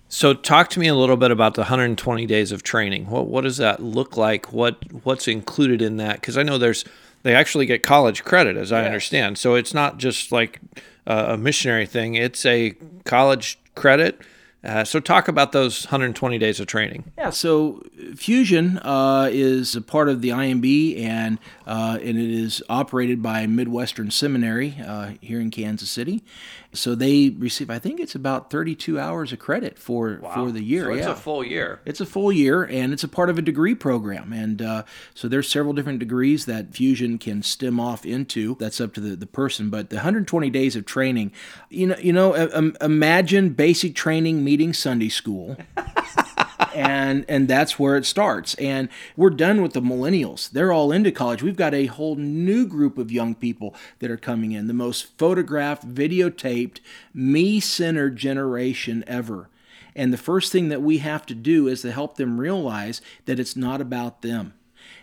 So 0.09 0.35
talk 0.35 0.71
to 0.71 0.81
me 0.81 0.87
a 0.87 0.95
little 0.95 1.17
bit 1.17 1.31
about 1.31 1.55
the 1.55 1.63
120 1.63 2.27
days 2.27 2.53
of 2.53 2.63
training. 2.63 3.11
What 3.11 3.27
what 3.27 3.43
does 3.43 3.57
that 3.57 3.83
look 3.83 4.17
like? 4.17 4.53
What 4.53 4.77
what's 5.05 5.27
included 5.27 5.83
in 5.83 5.97
that? 5.97 6.21
Because 6.21 6.39
I 6.39 6.43
know 6.43 6.59
there's 6.59 6.85
they 7.23 7.35
actually 7.35 7.67
get 7.67 7.83
college 7.83 8.23
credit, 8.23 8.57
as 8.57 8.71
I 8.71 8.85
understand. 8.85 9.37
So 9.37 9.57
it's 9.57 9.75
not 9.75 9.99
just 9.99 10.31
like 10.31 10.61
a 11.07 11.37
missionary 11.37 11.87
thing. 11.87 12.15
It's 12.15 12.47
a 12.47 12.75
college 13.05 13.59
credit. 13.75 14.21
Uh, 14.67 14.85
so, 14.85 14.99
talk 14.99 15.29
about 15.29 15.53
those 15.53 15.85
120 15.85 16.39
days 16.39 16.59
of 16.59 16.67
training. 16.67 17.13
Yeah, 17.17 17.31
so 17.31 17.83
Fusion 18.17 18.79
uh, 18.79 19.29
is 19.33 19.77
a 19.77 19.81
part 19.81 20.09
of 20.09 20.23
the 20.23 20.31
IMB, 20.31 21.01
and 21.01 21.39
uh, 21.67 21.99
and 22.03 22.19
it 22.19 22.31
is 22.31 22.63
operated 22.69 23.23
by 23.23 23.47
Midwestern 23.47 24.11
Seminary 24.11 24.77
uh, 24.85 25.13
here 25.21 25.41
in 25.41 25.51
Kansas 25.51 25.91
City. 25.91 26.25
So 26.73 26.95
they 26.95 27.31
receive, 27.31 27.71
I 27.71 27.79
think 27.79 28.01
it's 28.01 28.15
about 28.15 28.51
32 28.51 28.99
hours 29.01 29.33
of 29.33 29.39
credit 29.39 29.79
for 29.79 30.21
wow. 30.23 30.35
for 30.35 30.53
the 30.53 30.63
year. 30.63 30.85
So 30.85 30.93
it's 30.93 31.07
yeah. 31.07 31.13
a 31.13 31.17
full 31.17 31.45
year. 31.45 31.81
It's 31.85 32.01
a 32.01 32.07
full 32.07 32.31
year, 32.31 32.65
and 32.65 32.93
it's 32.93 33.05
a 33.05 33.09
part 33.09 33.31
of 33.31 33.39
a 33.39 33.43
degree 33.43 33.75
program. 33.75 34.33
And 34.33 34.61
uh, 34.61 34.83
so 35.15 35.29
there's 35.29 35.49
several 35.49 35.73
different 35.73 35.99
degrees 35.99 36.45
that 36.47 36.75
Fusion 36.75 37.19
can 37.19 37.43
stem 37.43 37.81
off 37.81 38.05
into. 38.05 38.57
That's 38.57 38.81
up 38.81 38.93
to 38.95 39.01
the, 39.01 39.17
the 39.17 39.27
person. 39.27 39.71
But 39.71 39.91
the 39.91 39.97
120 39.97 40.51
days 40.51 40.77
of 40.77 40.85
training, 40.85 41.33
you 41.71 41.87
know, 41.87 41.97
you 41.99 42.13
know, 42.13 42.51
um, 42.53 42.77
imagine 42.81 43.51
basic 43.51 43.95
training 43.95 44.45
meeting 44.45 44.56
Sunday 44.73 45.09
school. 45.09 45.57
and 46.75 47.25
and 47.29 47.49
that's 47.49 47.79
where 47.79 47.97
it 47.97 48.05
starts. 48.05 48.55
And 48.57 48.89
we're 49.17 49.31
done 49.31 49.63
with 49.63 49.73
the 49.73 49.81
millennials. 49.81 50.51
They're 50.51 50.73
all 50.73 50.93
into 50.93 51.11
college. 51.11 51.43
We've 51.43 51.57
got 51.57 51.75
a 51.75 51.87
whole 51.87 52.17
new 52.17 52.67
group 52.67 52.99
of 52.99 53.11
young 53.11 53.35
people 53.35 53.75
that 54.01 54.11
are 54.11 54.17
coming 54.17 54.53
in. 54.53 54.67
The 54.67 54.75
most 54.75 55.17
photographed, 55.19 55.89
videotaped, 55.93 56.81
me-centered 57.15 58.17
generation 58.17 59.05
ever. 59.07 59.49
And 59.95 60.13
the 60.13 60.19
first 60.19 60.53
thing 60.53 60.69
that 60.69 60.83
we 60.83 60.99
have 60.99 61.25
to 61.27 61.35
do 61.35 61.67
is 61.67 61.81
to 61.81 61.91
help 61.91 62.17
them 62.17 62.39
realize 62.39 63.01
that 63.25 63.41
it's 63.41 63.57
not 63.57 63.81
about 63.81 64.21
them. 64.21 64.53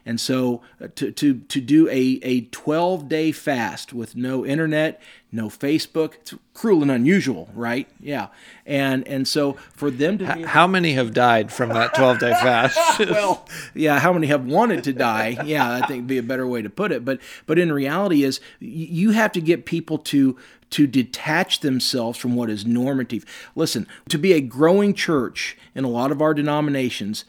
And 0.06 0.20
so 0.20 0.62
uh, 0.82 0.90
to, 0.96 1.12
to, 1.12 1.40
to 1.40 1.62
do 1.62 1.88
a, 1.90 2.20
a 2.24 2.42
12 2.42 3.08
day 3.08 3.32
fast 3.32 3.94
with 3.94 4.16
no 4.16 4.46
internet, 4.46 5.02
no 5.32 5.48
Facebook, 5.48 6.16
it's 6.16 6.34
cruel 6.54 6.82
and 6.82 6.92
unusual, 6.92 7.50
right? 7.54 7.88
Yeah. 8.00 8.28
And 8.66 9.08
and 9.08 9.28
so 9.28 9.54
for 9.74 9.90
them 9.90 10.18
to 10.20 10.40
H- 10.40 10.46
how 10.46 10.68
many 10.68 10.94
have 10.94 11.14
died 11.14 11.52
from 11.52 11.70
that 11.70 11.94
12 11.96 12.20
day 12.20 12.32
fast? 12.42 13.00
well, 13.00 13.46
yeah, 13.74 14.00
how 14.00 14.14
many 14.14 14.28
have 14.28 14.46
wanted 14.46 14.84
to 14.84 14.94
die? 14.94 15.38
Yeah, 15.46 15.72
I 15.72 15.88
think 15.88 16.02
would 16.02 16.08
be 16.08 16.18
a 16.18 16.24
better 16.24 16.46
way 16.46 16.62
to 16.62 16.70
put 16.70 16.92
it. 16.92 17.06
But 17.06 17.20
but 17.46 17.58
in 17.58 17.72
reality 17.72 18.24
is 18.24 18.40
you 18.60 19.12
have 19.12 19.32
to 19.34 19.42
get 19.42 19.66
people 19.66 19.98
to 20.00 20.38
to 20.72 20.88
detach 20.88 21.60
themselves 21.62 22.18
from 22.18 22.36
what 22.36 22.50
is 22.50 22.66
normative. 22.66 23.26
Listen, 23.56 23.88
to 24.10 24.18
be 24.18 24.34
a 24.34 24.42
growing 24.42 24.94
church 24.94 25.56
in 25.76 25.84
a 25.84 25.90
lot 25.90 26.12
of 26.12 26.22
our 26.22 26.34
denominations, 26.34 27.26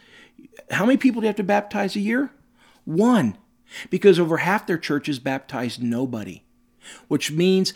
how 0.70 0.86
many 0.86 0.96
people 0.96 1.20
do 1.20 1.26
you 1.26 1.28
have 1.28 1.36
to 1.36 1.44
baptize 1.44 1.94
a 1.94 2.00
year? 2.00 2.30
One, 2.84 3.38
because 3.90 4.18
over 4.18 4.38
half 4.38 4.66
their 4.66 4.78
churches 4.78 5.18
baptize 5.18 5.78
nobody, 5.78 6.44
which 7.08 7.30
means 7.30 7.72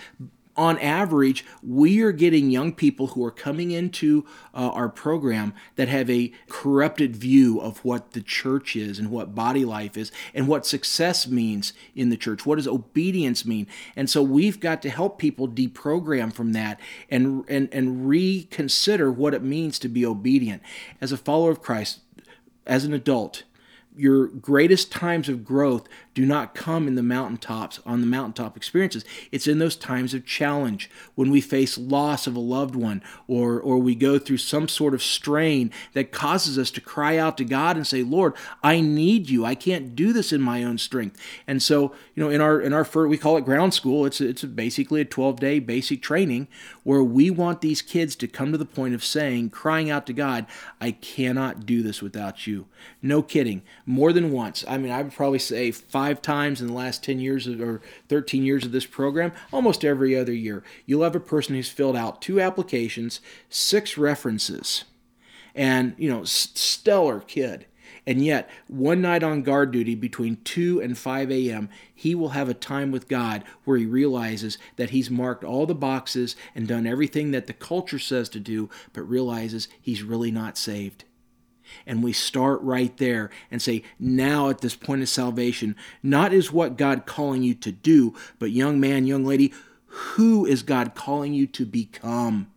on 0.59 0.77
average, 0.81 1.45
we 1.62 2.00
are 2.00 2.11
getting 2.11 2.50
young 2.50 2.73
people 2.73 3.09
who 3.09 3.25
are 3.25 3.31
coming 3.31 3.71
into 3.71 4.27
uh, 4.53 4.71
our 4.71 4.88
program 4.88 5.55
that 5.77 5.87
have 5.87 6.11
a 6.11 6.33
corrupted 6.49 7.15
view 7.15 7.61
of 7.61 7.85
what 7.85 8.11
the 8.11 8.21
church 8.21 8.75
is 8.75 8.99
and 8.99 9.09
what 9.09 9.37
body 9.37 9.65
life 9.65 9.97
is 9.97 10.11
and 10.35 10.49
what 10.49 10.67
success 10.67 11.29
means 11.29 11.73
in 11.95 12.11
the 12.11 12.17
church. 12.17 12.45
What 12.45 12.57
does 12.57 12.67
obedience 12.67 13.47
mean? 13.47 13.69
And 13.95 14.11
so 14.11 14.21
we've 14.21 14.59
got 14.59 14.83
to 14.83 14.91
help 14.91 15.17
people 15.17 15.47
deprogram 15.47 16.33
from 16.33 16.53
that 16.55 16.81
and, 17.09 17.45
and, 17.49 17.69
and 17.73 18.09
reconsider 18.09 19.12
what 19.12 19.35
it 19.35 19.45
means 19.45 19.79
to 19.79 19.88
be 19.88 20.05
obedient. 20.05 20.61
As 21.00 21.12
a 21.12 21.17
follower 21.17 21.53
of 21.53 21.62
Christ, 21.62 22.00
as 22.67 22.85
an 22.85 22.93
adult, 22.93 23.45
your 23.99 24.26
greatest 24.28 24.93
times 24.93 25.28
of 25.28 25.45
growth 25.45 25.88
do 26.14 26.26
not 26.26 26.55
come 26.55 26.88
in 26.88 26.97
the 26.97 27.02
mountaintops, 27.02 27.81
on 27.87 28.00
the 28.00 28.07
mountaintop 28.07 28.57
experiences. 28.57 29.05
It's 29.31 29.47
in 29.47 29.61
those 29.61 29.76
times 29.76 30.14
of 30.14 30.26
challenge 30.26 30.90
when 31.14 31.31
we 31.31 31.40
face 31.40 31.78
loss 31.78 32.26
of 32.26 32.35
a 32.35 32.40
loved 32.40 32.75
one 32.75 33.02
or, 33.28 33.61
or 33.61 33.78
we 33.78 33.95
go 33.95 34.19
through 34.19 34.38
some 34.38 34.67
sort 34.67 34.95
of 34.95 35.02
strain 35.02 35.71
that 35.93 36.11
causes 36.11 36.59
us 36.59 36.73
to 36.73 36.81
cry 36.81 37.17
out 37.17 37.37
to 37.38 37.45
God 37.45 37.76
and 37.76 37.87
say, 37.87 38.02
Lord, 38.02 38.35
I 38.64 38.81
need 38.81 39.31
you. 39.31 39.45
I 39.45 39.55
can't 39.55 39.95
do 39.95 40.12
this 40.12 40.33
in 40.33 40.40
my 40.40 40.64
own 40.64 40.78
strength. 40.78 41.21
And 41.47 41.62
so, 41.62 41.95
you 42.17 42.23
know, 42.25 42.31
in 42.31 42.40
our, 42.40 42.61
in 42.61 42.73
our, 42.73 42.85
first, 42.85 43.09
we 43.09 43.19
call 43.19 43.37
it 43.37 43.45
ground 43.45 43.73
school. 43.73 44.05
It's, 44.05 44.21
it's 44.21 44.43
basically 44.43 45.00
a 45.00 45.05
12 45.05 45.38
day 45.38 45.59
basic 45.61 46.02
training 46.02 46.49
where 46.83 47.05
we 47.05 47.31
want 47.31 47.61
these 47.61 47.81
kids 47.81 48.17
to 48.17 48.26
come 48.26 48.50
to 48.50 48.59
the 48.59 48.64
point 48.64 48.95
of 48.95 49.05
saying, 49.05 49.50
crying 49.50 49.88
out 49.88 50.07
to 50.07 50.12
God, 50.12 50.47
I 50.81 50.93
cannot 50.93 51.64
do 51.64 51.83
this 51.83 52.02
without 52.02 52.47
you. 52.47 52.67
No 53.02 53.23
kidding. 53.23 53.63
More 53.89 54.13
than 54.13 54.33
once. 54.33 54.67
I 54.69 54.77
mean, 54.77 54.93
I 54.93 55.01
would 55.01 55.15
probably 55.15 55.39
say 55.39 55.71
five 55.71 56.21
times 56.21 56.61
in 56.61 56.67
the 56.67 56.75
last 56.75 57.03
10 57.03 57.21
years 57.21 57.47
of, 57.47 57.59
or 57.59 57.81
13 58.11 58.45
years 58.45 58.67
of 58.67 58.71
this 58.71 58.85
program, 58.85 59.33
almost 59.51 59.83
every 59.83 60.15
other 60.15 60.35
year, 60.35 60.63
you'll 60.85 61.05
have 61.05 61.17
a 61.17 61.21
person 61.21 61.55
who's 61.55 61.71
filled 61.71 61.97
out 61.97 62.21
two 62.21 62.39
applications, 62.39 63.23
six 63.49 63.97
references, 63.97 64.85
and, 65.55 65.95
you 65.97 66.11
know, 66.11 66.23
stellar 66.25 67.21
kid. 67.21 67.65
And 68.07 68.23
yet, 68.23 68.51
one 68.67 69.01
night 69.01 69.23
on 69.23 69.43
guard 69.43 69.71
duty 69.71 69.95
between 69.95 70.37
2 70.45 70.83
and 70.83 70.99
5 70.99 71.31
a.m., 71.31 71.71
he 71.95 72.15
will 72.15 72.31
have 72.31 72.51
a 72.51 72.55
time 72.55 72.91
with 72.91 73.09
God 73.09 73.43
where 73.65 73.79
he 73.79 73.87
realizes 73.87 74.59
that 74.77 74.91
he's 74.91 75.11
marked 75.11 75.45
all 75.45 75.65
the 75.65 75.75
boxes 75.75 76.37
and 76.55 76.69
done 76.69 76.87
everything 76.87 77.31
that 77.31 77.47
the 77.47 77.55
culture 77.55 77.99
says 77.99 78.29
to 78.29 78.39
do, 78.39 78.69
but 78.93 79.09
realizes 79.09 79.67
he's 79.81 80.03
really 80.03 80.31
not 80.31 80.59
saved. 80.59 81.05
And 81.87 82.02
we 82.02 82.13
start 82.13 82.61
right 82.63 82.97
there 82.97 83.31
and 83.50 83.61
say, 83.61 83.83
now 83.99 84.49
at 84.49 84.61
this 84.61 84.76
point 84.76 85.02
of 85.02 85.09
salvation, 85.09 85.76
not 86.02 86.33
is 86.33 86.52
what 86.52 86.76
God 86.76 87.07
calling 87.07 87.43
you 87.43 87.54
to 87.54 87.73
do, 87.73 88.15
but 88.39 88.50
young 88.50 88.81
man, 88.81 89.07
young 89.07 89.25
lady, 89.25 89.52
who 89.87 90.47
is 90.47 90.63
God 90.63 90.95
calling 90.95 91.35
you 91.35 91.47
to 91.49 91.65
become? 91.65 92.50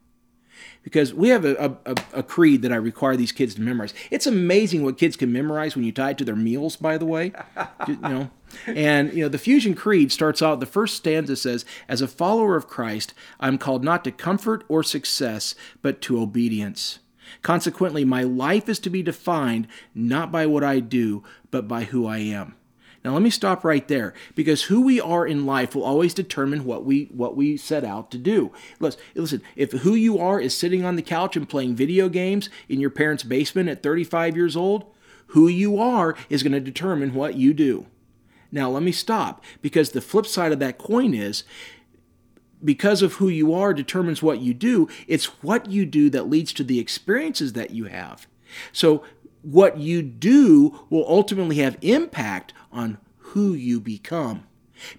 Because 0.84 1.13
we 1.13 1.30
have 1.30 1.45
a, 1.45 1.78
a, 1.86 1.95
a, 2.13 2.24
creed 2.24 2.63
that 2.63 2.71
I 2.71 2.76
require 2.76 3.15
these 3.15 3.32
kids 3.32 3.56
to 3.56 3.62
memorize. 3.62 3.93
It's 4.10 4.26
amazing 4.26 4.84
what 4.84 4.97
kids 4.97 5.15
can 5.15 5.32
memorize 5.32 5.76
when 5.76 5.86
you 5.86 5.91
tie 5.91 6.12
it 6.12 6.17
to 6.19 6.26
their 6.26 6.36
meals, 6.36 6.76
by 6.76 6.97
the 6.97 7.06
way. 7.06 7.34
you 7.88 7.97
know, 7.97 8.32
and 8.67 9.13
you 9.13 9.24
know 9.24 9.30
the 9.30 9.38
fusion 9.38 9.74
creed 9.74 10.12
starts 10.12 10.41
out 10.41 10.60
the 10.60 10.65
first 10.65 10.95
stanza 10.95 11.36
says 11.36 11.65
as 11.88 12.02
a 12.02 12.08
follower 12.08 12.56
of 12.56 12.67
christ 12.67 13.13
i'm 13.39 13.58
called 13.58 13.84
not 13.84 14.04
to 14.04 14.12
comfort 14.12 14.63
or 14.67 14.84
success 14.84 15.56
but 15.82 16.02
to 16.02 16.21
obedience 16.21 17.00
Consequently, 17.41 18.06
my 18.06 18.24
life 18.24 18.70
is 18.70 18.80
to 18.80 18.89
be 18.89 19.04
defined 19.04 19.67
not 19.94 20.32
by 20.32 20.46
what 20.46 20.63
I 20.63 20.80
do, 20.80 21.24
but 21.50 21.67
by 21.67 21.86
who 21.86 22.06
I 22.06 22.20
am. 22.20 22.56
Now 23.04 23.13
let 23.13 23.24
me 23.24 23.32
stop 23.32 23.63
right 23.63 23.88
there 23.88 24.13
because 24.36 24.63
who 24.63 24.82
we 24.82 25.02
are 25.02 25.26
in 25.26 25.46
life 25.46 25.74
will 25.74 25.84
always 25.84 26.13
determine 26.13 26.65
what 26.65 26.86
we 26.86 27.06
what 27.06 27.36
we 27.36 27.58
set 27.58 27.84
out 27.84 28.12
to 28.12 28.17
do. 28.17 28.52
Listen, 28.80 29.02
listen, 29.15 29.41
if 29.56 29.72
who 29.72 29.96
you 29.96 30.20
are 30.20 30.39
is 30.39 30.56
sitting 30.56 30.86
on 30.86 30.96
the 30.96 31.02
couch 31.02 31.36
and 31.36 31.50
playing 31.50 31.76
video 31.76 32.10
games 32.10 32.50
in 32.70 32.80
your 32.80 32.91
parents' 32.91 33.24
basement 33.24 33.70
at 33.70 33.82
35 33.82 34.36
years 34.36 34.56
old, 34.56 34.86
who 35.28 35.48
you 35.48 35.80
are 35.80 36.15
is 36.30 36.44
going 36.44 36.52
to 36.52 36.60
determine 36.60 37.13
what 37.13 37.36
you 37.36 37.54
do. 37.54 37.88
Now 38.52 38.70
let 38.70 38.84
me 38.84 38.91
stop 38.91 39.44
because 39.62 39.91
the 39.91 40.02
flip 40.02 40.28
side 40.28 40.52
of 40.52 40.60
that 40.60 40.78
coin 40.78 41.13
is 41.13 41.44
because 42.63 43.02
of 43.02 43.13
who 43.13 43.28
you 43.28 43.54
are 43.54 43.74
determines 43.74 44.21
what 44.21 44.39
you 44.39 44.54
do. 44.54 44.88
It's 45.08 45.26
what 45.43 45.69
you 45.69 45.86
do 45.86 46.10
that 46.10 46.30
leads 46.30 46.54
to 46.54 46.63
the 46.63 46.80
experiences 46.80 47.54
that 47.54 47.71
you 47.71 47.86
have. 47.86 48.28
So, 48.71 49.04
what 49.41 49.78
you 49.78 50.04
do 50.04 50.86
will 50.89 51.06
ultimately 51.08 51.58
have 51.58 51.78
impact 51.82 52.54
on 52.71 53.00
who 53.17 53.54
you 53.54 53.80
become. 53.80 54.43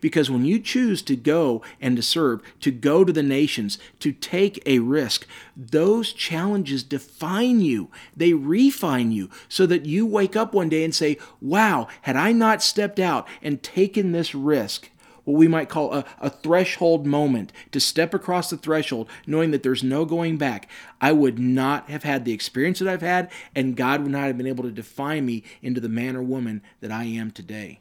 Because 0.00 0.30
when 0.30 0.44
you 0.44 0.58
choose 0.58 1.02
to 1.02 1.16
go 1.16 1.62
and 1.80 1.96
to 1.96 2.02
serve, 2.02 2.40
to 2.60 2.70
go 2.70 3.04
to 3.04 3.12
the 3.12 3.22
nations, 3.22 3.78
to 4.00 4.12
take 4.12 4.62
a 4.66 4.78
risk, 4.78 5.26
those 5.56 6.12
challenges 6.12 6.82
define 6.82 7.60
you. 7.60 7.90
They 8.16 8.32
refine 8.32 9.12
you 9.12 9.30
so 9.48 9.66
that 9.66 9.86
you 9.86 10.06
wake 10.06 10.36
up 10.36 10.54
one 10.54 10.68
day 10.68 10.84
and 10.84 10.94
say, 10.94 11.18
Wow, 11.40 11.88
had 12.02 12.16
I 12.16 12.32
not 12.32 12.62
stepped 12.62 13.00
out 13.00 13.26
and 13.42 13.62
taken 13.62 14.12
this 14.12 14.34
risk, 14.34 14.90
what 15.24 15.38
we 15.38 15.48
might 15.48 15.68
call 15.68 15.92
a, 15.92 16.04
a 16.20 16.30
threshold 16.30 17.06
moment, 17.06 17.52
to 17.70 17.80
step 17.80 18.14
across 18.14 18.50
the 18.50 18.56
threshold 18.56 19.08
knowing 19.26 19.50
that 19.50 19.62
there's 19.62 19.82
no 19.82 20.04
going 20.04 20.36
back, 20.36 20.68
I 21.00 21.12
would 21.12 21.38
not 21.38 21.90
have 21.90 22.02
had 22.02 22.24
the 22.24 22.32
experience 22.32 22.78
that 22.78 22.88
I've 22.88 23.02
had, 23.02 23.30
and 23.54 23.76
God 23.76 24.02
would 24.02 24.12
not 24.12 24.26
have 24.26 24.36
been 24.36 24.46
able 24.46 24.64
to 24.64 24.70
define 24.70 25.26
me 25.26 25.42
into 25.60 25.80
the 25.80 25.88
man 25.88 26.16
or 26.16 26.22
woman 26.22 26.62
that 26.80 26.90
I 26.90 27.04
am 27.04 27.30
today. 27.30 27.80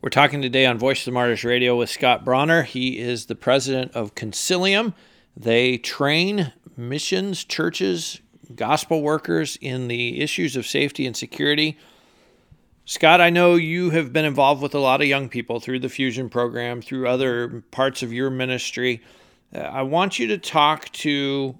We're 0.00 0.10
talking 0.10 0.42
today 0.42 0.66
on 0.66 0.76
Voice 0.76 1.00
of 1.00 1.06
the 1.06 1.12
Martyrs 1.12 1.44
Radio 1.44 1.76
with 1.76 1.88
Scott 1.88 2.24
Brawner. 2.24 2.64
He 2.64 2.98
is 2.98 3.26
the 3.26 3.34
president 3.34 3.92
of 3.92 4.14
Concilium. 4.14 4.92
They 5.36 5.78
train 5.78 6.52
missions, 6.76 7.42
churches, 7.42 8.20
gospel 8.54 9.00
workers 9.00 9.56
in 9.60 9.88
the 9.88 10.20
issues 10.20 10.56
of 10.56 10.66
safety 10.66 11.06
and 11.06 11.16
security 11.16 11.78
Scott, 12.86 13.22
I 13.22 13.30
know 13.30 13.54
you 13.54 13.90
have 13.90 14.12
been 14.12 14.26
involved 14.26 14.60
with 14.60 14.74
a 14.74 14.78
lot 14.78 15.00
of 15.00 15.06
young 15.06 15.30
people 15.30 15.58
through 15.58 15.78
the 15.78 15.88
Fusion 15.88 16.28
program, 16.28 16.82
through 16.82 17.08
other 17.08 17.64
parts 17.70 18.02
of 18.02 18.12
your 18.12 18.28
ministry. 18.28 19.02
Uh, 19.54 19.60
I 19.60 19.82
want 19.82 20.18
you 20.18 20.26
to 20.26 20.36
talk 20.36 20.90
to 20.92 21.58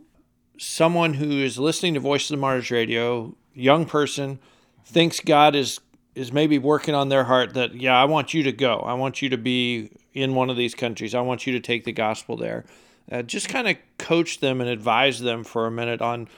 someone 0.58 1.14
who 1.14 1.30
is 1.30 1.58
listening 1.58 1.94
to 1.94 2.00
Voice 2.00 2.30
of 2.30 2.36
the 2.36 2.40
Martyrs 2.40 2.70
Radio, 2.70 3.34
young 3.54 3.86
person, 3.86 4.38
thinks 4.84 5.20
God 5.20 5.56
is 5.56 5.80
is 6.14 6.30
maybe 6.30 6.58
working 6.58 6.94
on 6.94 7.08
their 7.08 7.24
heart 7.24 7.54
that 7.54 7.74
yeah, 7.74 8.00
I 8.00 8.04
want 8.04 8.34
you 8.34 8.42
to 8.44 8.52
go. 8.52 8.80
I 8.80 8.92
want 8.92 9.22
you 9.22 9.30
to 9.30 9.38
be 9.38 9.90
in 10.12 10.34
one 10.34 10.50
of 10.50 10.56
these 10.56 10.74
countries. 10.74 11.14
I 11.14 11.22
want 11.22 11.46
you 11.46 11.54
to 11.54 11.60
take 11.60 11.84
the 11.84 11.92
gospel 11.92 12.36
there. 12.36 12.66
Uh, 13.10 13.22
just 13.22 13.48
kind 13.48 13.66
of 13.66 13.76
coach 13.98 14.40
them 14.40 14.60
and 14.60 14.68
advise 14.68 15.20
them 15.20 15.42
for 15.42 15.66
a 15.66 15.70
minute 15.70 16.00
on 16.02 16.28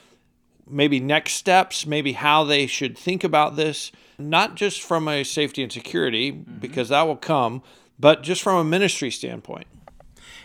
maybe 0.68 1.00
next 1.00 1.35
steps, 1.35 1.87
maybe 1.87 2.12
how 2.12 2.44
they 2.44 2.66
should 2.66 2.96
think 2.96 3.24
about 3.24 3.57
this, 3.57 3.92
not 4.18 4.55
just 4.55 4.83
from 4.83 5.09
a 5.09 5.24
safety 5.24 5.62
and 5.62 5.72
security, 5.72 6.33
mm-hmm. 6.33 6.59
because 6.59 6.88
that 6.88 7.02
will 7.02 7.16
come, 7.16 7.62
but 7.98 8.22
just 8.22 8.42
from 8.42 8.57
a 8.57 8.64
ministry 8.64 9.11
standpoint. 9.11 9.66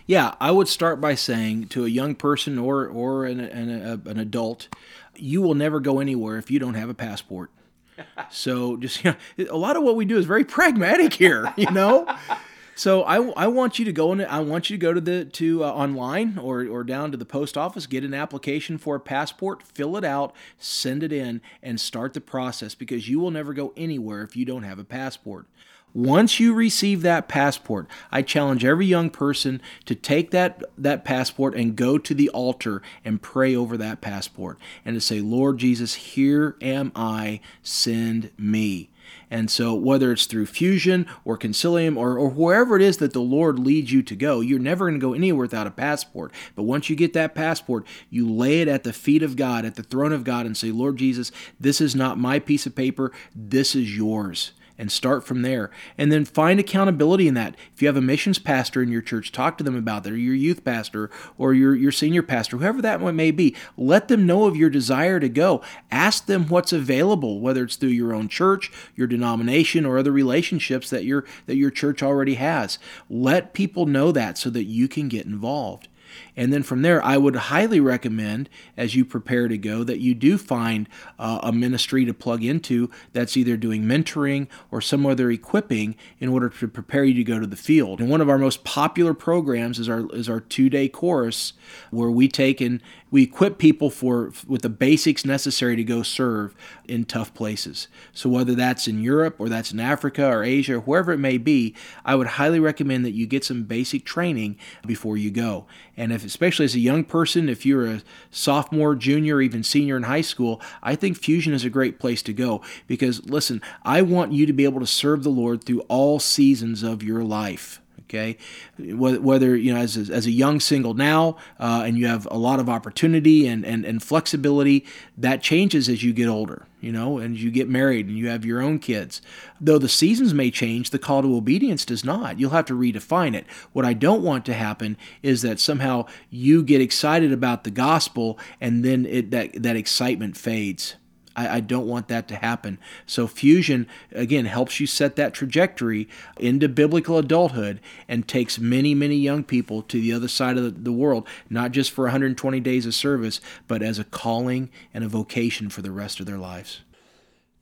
Yeah, 0.07 0.35
I 0.39 0.51
would 0.51 0.67
start 0.67 0.99
by 0.99 1.15
saying 1.15 1.67
to 1.69 1.85
a 1.85 1.89
young 1.89 2.15
person 2.15 2.57
or 2.57 2.87
or 2.87 3.25
an, 3.25 3.39
an, 3.39 3.69
an 4.05 4.19
adult, 4.19 4.67
you 5.15 5.41
will 5.41 5.53
never 5.53 5.79
go 5.79 5.99
anywhere 5.99 6.37
if 6.37 6.51
you 6.51 6.59
don't 6.59 6.73
have 6.73 6.89
a 6.89 6.93
passport. 6.93 7.51
so 8.29 8.77
just 8.77 9.03
you 9.03 9.15
know, 9.37 9.47
a 9.49 9.57
lot 9.57 9.75
of 9.75 9.83
what 9.83 9.95
we 9.95 10.05
do 10.05 10.17
is 10.17 10.25
very 10.25 10.43
pragmatic 10.43 11.13
here, 11.13 11.53
you 11.55 11.69
know. 11.71 12.07
So 12.81 13.03
I, 13.03 13.17
I 13.37 13.45
want 13.45 13.77
you 13.77 13.85
to 13.85 13.93
go. 13.93 14.11
I 14.19 14.39
want 14.39 14.71
you 14.71 14.75
to 14.75 14.81
go 14.81 14.91
to 14.91 14.99
the 14.99 15.23
to 15.23 15.63
uh, 15.63 15.67
online 15.67 16.39
or 16.39 16.65
or 16.65 16.83
down 16.83 17.11
to 17.11 17.17
the 17.17 17.25
post 17.25 17.55
office, 17.55 17.85
get 17.85 18.03
an 18.03 18.15
application 18.15 18.79
for 18.79 18.95
a 18.95 18.99
passport, 18.99 19.61
fill 19.61 19.97
it 19.97 20.03
out, 20.03 20.33
send 20.57 21.03
it 21.03 21.13
in, 21.13 21.41
and 21.61 21.79
start 21.79 22.15
the 22.15 22.21
process 22.21 22.73
because 22.73 23.07
you 23.07 23.19
will 23.19 23.29
never 23.29 23.53
go 23.53 23.71
anywhere 23.77 24.23
if 24.23 24.35
you 24.35 24.45
don't 24.45 24.63
have 24.63 24.79
a 24.79 24.83
passport. 24.83 25.45
Once 25.93 26.39
you 26.39 26.55
receive 26.55 27.03
that 27.03 27.27
passport, 27.27 27.85
I 28.11 28.23
challenge 28.23 28.65
every 28.65 28.87
young 28.87 29.11
person 29.11 29.61
to 29.85 29.93
take 29.93 30.31
that, 30.31 30.63
that 30.75 31.05
passport 31.05 31.53
and 31.53 31.75
go 31.75 31.99
to 31.99 32.13
the 32.15 32.29
altar 32.29 32.81
and 33.05 33.21
pray 33.21 33.55
over 33.55 33.77
that 33.77 34.01
passport 34.01 34.57
and 34.85 34.95
to 34.95 35.01
say, 35.01 35.19
Lord 35.19 35.57
Jesus, 35.59 35.93
here 35.93 36.55
am 36.61 36.93
I, 36.95 37.41
send 37.61 38.31
me. 38.39 38.89
And 39.29 39.49
so, 39.49 39.73
whether 39.73 40.11
it's 40.11 40.25
through 40.25 40.47
Fusion 40.47 41.07
or 41.23 41.37
Concilium 41.37 41.97
or, 41.97 42.17
or 42.17 42.29
wherever 42.29 42.75
it 42.75 42.81
is 42.81 42.97
that 42.97 43.13
the 43.13 43.21
Lord 43.21 43.59
leads 43.59 43.91
you 43.91 44.03
to 44.03 44.15
go, 44.15 44.41
you're 44.41 44.59
never 44.59 44.85
going 44.89 44.99
to 44.99 45.05
go 45.05 45.13
anywhere 45.13 45.41
without 45.41 45.67
a 45.67 45.71
passport. 45.71 46.33
But 46.55 46.63
once 46.63 46.89
you 46.89 46.95
get 46.95 47.13
that 47.13 47.33
passport, 47.33 47.85
you 48.09 48.29
lay 48.29 48.61
it 48.61 48.67
at 48.67 48.83
the 48.83 48.93
feet 48.93 49.23
of 49.23 49.35
God, 49.35 49.63
at 49.63 49.75
the 49.75 49.83
throne 49.83 50.11
of 50.11 50.23
God, 50.23 50.45
and 50.45 50.57
say, 50.57 50.71
Lord 50.71 50.97
Jesus, 50.97 51.31
this 51.59 51.79
is 51.79 51.95
not 51.95 52.17
my 52.17 52.39
piece 52.39 52.65
of 52.65 52.75
paper, 52.75 53.11
this 53.33 53.75
is 53.75 53.95
yours 53.95 54.51
and 54.81 54.91
start 54.91 55.23
from 55.23 55.43
there. 55.43 55.69
And 55.95 56.11
then 56.11 56.25
find 56.25 56.59
accountability 56.59 57.27
in 57.27 57.35
that. 57.35 57.55
If 57.71 57.83
you 57.83 57.87
have 57.87 57.95
a 57.95 58.01
missions 58.01 58.39
pastor 58.39 58.81
in 58.81 58.91
your 58.91 59.03
church, 59.03 59.31
talk 59.31 59.59
to 59.59 59.63
them 59.63 59.75
about 59.75 60.03
that, 60.03 60.13
or 60.13 60.17
your 60.17 60.33
youth 60.33 60.65
pastor, 60.65 61.11
or 61.37 61.53
your, 61.53 61.75
your 61.75 61.91
senior 61.91 62.23
pastor, 62.23 62.57
whoever 62.57 62.81
that 62.81 62.99
one 62.99 63.15
may 63.15 63.29
be. 63.29 63.55
Let 63.77 64.07
them 64.07 64.25
know 64.25 64.45
of 64.45 64.57
your 64.57 64.71
desire 64.71 65.19
to 65.19 65.29
go. 65.29 65.61
Ask 65.91 66.25
them 66.25 66.47
what's 66.47 66.73
available, 66.73 67.39
whether 67.39 67.63
it's 67.63 67.75
through 67.75 67.89
your 67.89 68.11
own 68.11 68.27
church, 68.27 68.71
your 68.95 69.05
denomination, 69.05 69.85
or 69.85 69.99
other 69.99 70.11
relationships 70.11 70.89
that 70.89 71.05
your 71.05 71.25
that 71.45 71.57
your 71.57 71.69
church 71.69 72.01
already 72.01 72.35
has. 72.35 72.79
Let 73.07 73.53
people 73.53 73.85
know 73.85 74.11
that 74.11 74.39
so 74.39 74.49
that 74.49 74.63
you 74.63 74.87
can 74.87 75.09
get 75.09 75.27
involved. 75.27 75.89
And 76.35 76.51
then 76.51 76.63
from 76.63 76.81
there, 76.81 77.03
I 77.03 77.17
would 77.17 77.35
highly 77.35 77.79
recommend, 77.79 78.49
as 78.77 78.95
you 78.95 79.05
prepare 79.05 79.47
to 79.47 79.57
go, 79.57 79.83
that 79.83 79.99
you 79.99 80.13
do 80.13 80.37
find 80.37 80.87
uh, 81.19 81.39
a 81.43 81.51
ministry 81.51 82.05
to 82.05 82.13
plug 82.13 82.43
into 82.43 82.89
that's 83.13 83.37
either 83.37 83.57
doing 83.57 83.83
mentoring 83.83 84.47
or 84.71 84.81
some 84.81 85.05
other 85.05 85.31
equipping 85.31 85.95
in 86.19 86.29
order 86.29 86.49
to 86.49 86.67
prepare 86.67 87.03
you 87.03 87.13
to 87.13 87.23
go 87.23 87.39
to 87.39 87.47
the 87.47 87.55
field. 87.55 87.99
And 87.99 88.09
one 88.09 88.21
of 88.21 88.29
our 88.29 88.37
most 88.37 88.63
popular 88.63 89.13
programs 89.13 89.79
is 89.79 89.89
our 89.89 90.07
is 90.13 90.29
our 90.29 90.39
two 90.39 90.69
day 90.69 90.87
course 90.87 91.53
where 91.89 92.11
we 92.11 92.27
take 92.27 92.61
and 92.61 92.81
we 93.11 93.23
equip 93.23 93.57
people 93.57 93.89
for 93.89 94.31
with 94.47 94.61
the 94.61 94.69
basics 94.69 95.25
necessary 95.25 95.75
to 95.75 95.83
go 95.83 96.01
serve 96.01 96.55
in 96.87 97.03
tough 97.03 97.33
places. 97.33 97.87
So 98.13 98.29
whether 98.29 98.55
that's 98.55 98.87
in 98.87 99.03
Europe 99.03 99.35
or 99.37 99.49
that's 99.49 99.71
in 99.71 99.79
Africa 99.79 100.25
or 100.25 100.43
Asia, 100.43 100.75
or 100.75 100.79
wherever 100.79 101.11
it 101.11 101.17
may 101.17 101.37
be, 101.37 101.75
I 102.05 102.15
would 102.15 102.27
highly 102.27 102.59
recommend 102.59 103.05
that 103.05 103.11
you 103.11 103.27
get 103.27 103.43
some 103.43 103.63
basic 103.63 104.05
training 104.05 104.57
before 104.85 105.17
you 105.17 105.29
go. 105.29 105.65
If 106.09 106.25
especially 106.25 106.63
as 106.63 106.73
a 106.73 106.79
young 106.79 107.03
person, 107.03 107.49
if 107.49 107.65
you're 107.65 107.85
a 107.85 108.01
sophomore, 108.31 108.95
junior, 108.95 109.41
even 109.41 109.61
senior 109.61 109.97
in 109.97 110.03
high 110.03 110.21
school, 110.21 110.61
I 110.81 110.95
think 110.95 111.17
Fusion 111.17 111.53
is 111.53 111.65
a 111.65 111.69
great 111.69 111.99
place 111.99 112.21
to 112.23 112.33
go. 112.33 112.61
Because 112.87 113.25
listen, 113.25 113.61
I 113.83 114.01
want 114.01 114.31
you 114.31 114.45
to 114.45 114.53
be 114.53 114.63
able 114.63 114.79
to 114.79 114.87
serve 114.87 115.23
the 115.23 115.29
Lord 115.29 115.63
through 115.63 115.81
all 115.81 116.19
seasons 116.19 116.81
of 116.81 117.03
your 117.03 117.23
life 117.23 117.81
okay? 118.11 118.37
Whether 118.77 119.55
you 119.55 119.73
know 119.73 119.79
as 119.79 119.97
a, 119.97 120.13
as 120.13 120.25
a 120.25 120.31
young 120.31 120.59
single 120.59 120.93
now 120.93 121.37
uh, 121.59 121.83
and 121.85 121.97
you 121.97 122.07
have 122.07 122.27
a 122.29 122.37
lot 122.37 122.59
of 122.59 122.67
opportunity 122.67 123.47
and, 123.47 123.65
and, 123.65 123.85
and 123.85 124.03
flexibility 124.03 124.85
that 125.17 125.41
changes 125.41 125.87
as 125.87 126.03
you 126.03 126.11
get 126.11 126.27
older 126.27 126.65
you 126.81 126.91
know 126.91 127.17
and 127.17 127.37
you 127.37 127.51
get 127.51 127.69
married 127.69 128.07
and 128.07 128.17
you 128.17 128.27
have 128.27 128.45
your 128.45 128.61
own 128.61 128.79
kids. 128.79 129.21
Though 129.59 129.77
the 129.77 129.89
seasons 129.89 130.33
may 130.33 130.51
change 130.51 130.89
the 130.89 130.99
call 130.99 131.21
to 131.21 131.35
obedience 131.35 131.85
does 131.85 132.03
not. 132.03 132.39
You'll 132.39 132.51
have 132.51 132.65
to 132.65 132.77
redefine 132.77 133.35
it. 133.35 133.45
What 133.71 133.85
i 133.85 133.93
don't 133.93 134.23
want 134.23 134.45
to 134.45 134.53
happen 134.53 134.97
is 135.23 135.41
that 135.43 135.59
somehow 135.59 136.05
you 136.29 136.63
get 136.63 136.81
excited 136.81 137.31
about 137.31 137.63
the 137.63 137.71
gospel 137.71 138.37
and 138.59 138.83
then 138.83 139.05
it, 139.05 139.31
that 139.31 139.61
that 139.61 139.75
excitement 139.75 140.35
fades 140.35 140.95
I, 141.35 141.57
I, 141.57 141.59
don't 141.59 141.87
want 141.87 142.07
that 142.09 142.27
to 142.29 142.35
happen. 142.35 142.77
So, 143.05 143.27
fusion, 143.27 143.87
again, 144.11 144.45
helps 144.45 144.79
you 144.79 144.87
set 144.87 145.15
that 145.15 145.33
trajectory 145.33 146.07
into 146.37 146.67
biblical 146.67 147.17
adulthood 147.17 147.79
and 148.07 148.27
takes 148.27 148.59
many, 148.59 148.93
many 148.93 149.15
young 149.15 149.43
people 149.43 149.81
to 149.83 149.99
the 149.99 150.13
other 150.13 150.27
side 150.27 150.57
of 150.57 150.63
the, 150.63 150.71
the 150.71 150.91
world, 150.91 151.27
not 151.49 151.71
just 151.71 151.91
for 151.91 152.05
120 152.05 152.59
days 152.59 152.85
of 152.85 152.93
service, 152.93 153.39
but 153.67 153.81
as 153.81 153.99
a 153.99 154.03
calling 154.03 154.69
and 154.93 155.03
a 155.03 155.07
vocation 155.07 155.69
for 155.69 155.81
the 155.81 155.91
rest 155.91 156.19
of 156.19 156.25
their 156.25 156.37
lives. 156.37 156.81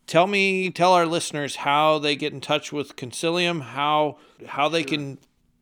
Tell 0.07 0.25
me, 0.25 0.71
tell 0.71 0.93
our 0.93 1.05
listeners 1.05 1.57
how 1.57 1.99
they 1.99 2.15
get 2.15 2.33
in 2.33 2.41
touch 2.41 2.71
with 2.71 2.95
Concilium, 2.95 3.61
how 3.61 4.17
how 4.47 4.67
they 4.67 4.83
can 4.83 5.19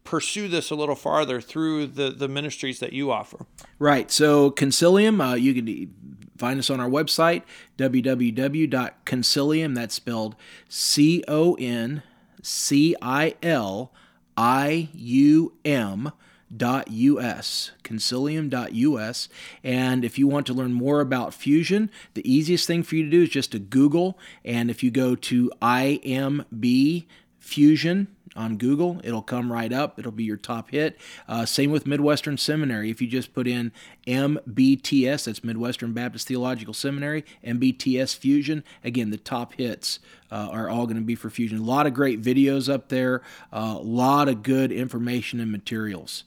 pursue 0.08 0.48
this 0.48 0.72
a 0.72 0.76
little 0.76 0.96
farther 0.96 1.42
through 1.42 1.86
the, 1.86 2.12
the 2.12 2.30
ministries 2.30 2.80
that 2.80 2.94
you 2.94 3.12
offer. 3.12 3.46
Right. 3.78 4.10
So 4.10 4.52
Concilium, 4.52 5.20
uh, 5.20 5.36
you 5.36 5.54
can 5.54 5.94
find 6.38 6.60
us 6.60 6.70
on 6.70 6.80
our 6.80 6.90
website, 6.90 7.44
www.concilium, 7.78 9.76
that's 9.76 9.96
spelled 9.96 10.36
C 10.70 11.24
O 11.28 11.56
N 11.56 12.04
C 12.42 12.96
I 13.02 13.36
L 13.42 13.92
I 14.36 14.90
U 14.94 15.54
M 15.66 16.12
dot 16.56 16.90
us 16.90 17.72
concilium.us 17.84 19.28
and 19.66 20.06
if 20.06 20.18
you 20.18 20.26
want 20.28 20.48
to 20.48 20.54
learn 20.54 20.72
more 20.72 21.02
about 21.02 21.34
fusion 21.34 21.90
the 22.14 22.32
easiest 22.32 22.66
thing 22.66 22.84
for 22.84 22.96
you 22.96 23.04
to 23.04 23.10
do 23.10 23.24
is 23.24 23.30
just 23.30 23.52
to 23.52 23.60
google. 23.60 24.18
And 24.46 24.72
if 24.72 24.82
you 24.82 24.90
go 24.90 25.16
to 25.16 25.52
imb 25.62 27.06
fusion 27.38 28.08
on 28.38 28.58
Google. 28.58 29.02
It'll 29.04 29.22
come 29.22 29.52
right 29.52 29.74
up. 29.74 30.00
It'll 30.00 30.12
be 30.12 30.24
your 30.24 30.38
top 30.38 30.70
hit. 30.72 30.98
Uh, 31.28 31.46
same 31.46 31.72
with 31.72 31.86
Midwestern 31.86 32.38
Seminary. 32.38 32.90
If 32.90 33.02
you 33.02 33.08
just 33.08 33.34
put 33.34 33.48
in 33.48 33.72
MBTS, 34.06 35.26
that's 35.26 35.44
Midwestern 35.44 35.94
Baptist 35.94 36.28
Theological 36.28 36.74
Seminary, 36.74 37.26
MBTS 37.46 38.16
Fusion, 38.16 38.64
again, 38.84 39.10
the 39.10 39.18
top 39.18 39.54
hits 39.54 40.00
uh, 40.32 40.50
are 40.52 40.70
all 40.70 40.86
going 40.86 40.98
to 40.98 41.04
be 41.04 41.16
for 41.16 41.30
Fusion. 41.30 41.58
A 41.58 41.64
lot 41.64 41.88
of 41.88 41.94
great 41.94 42.22
videos 42.22 42.72
up 42.72 42.90
there, 42.90 43.22
a 43.52 43.58
uh, 43.58 43.80
lot 43.80 44.30
of 44.30 44.44
good 44.44 44.72
information 44.72 45.40
and 45.40 45.52
materials. 45.52 46.24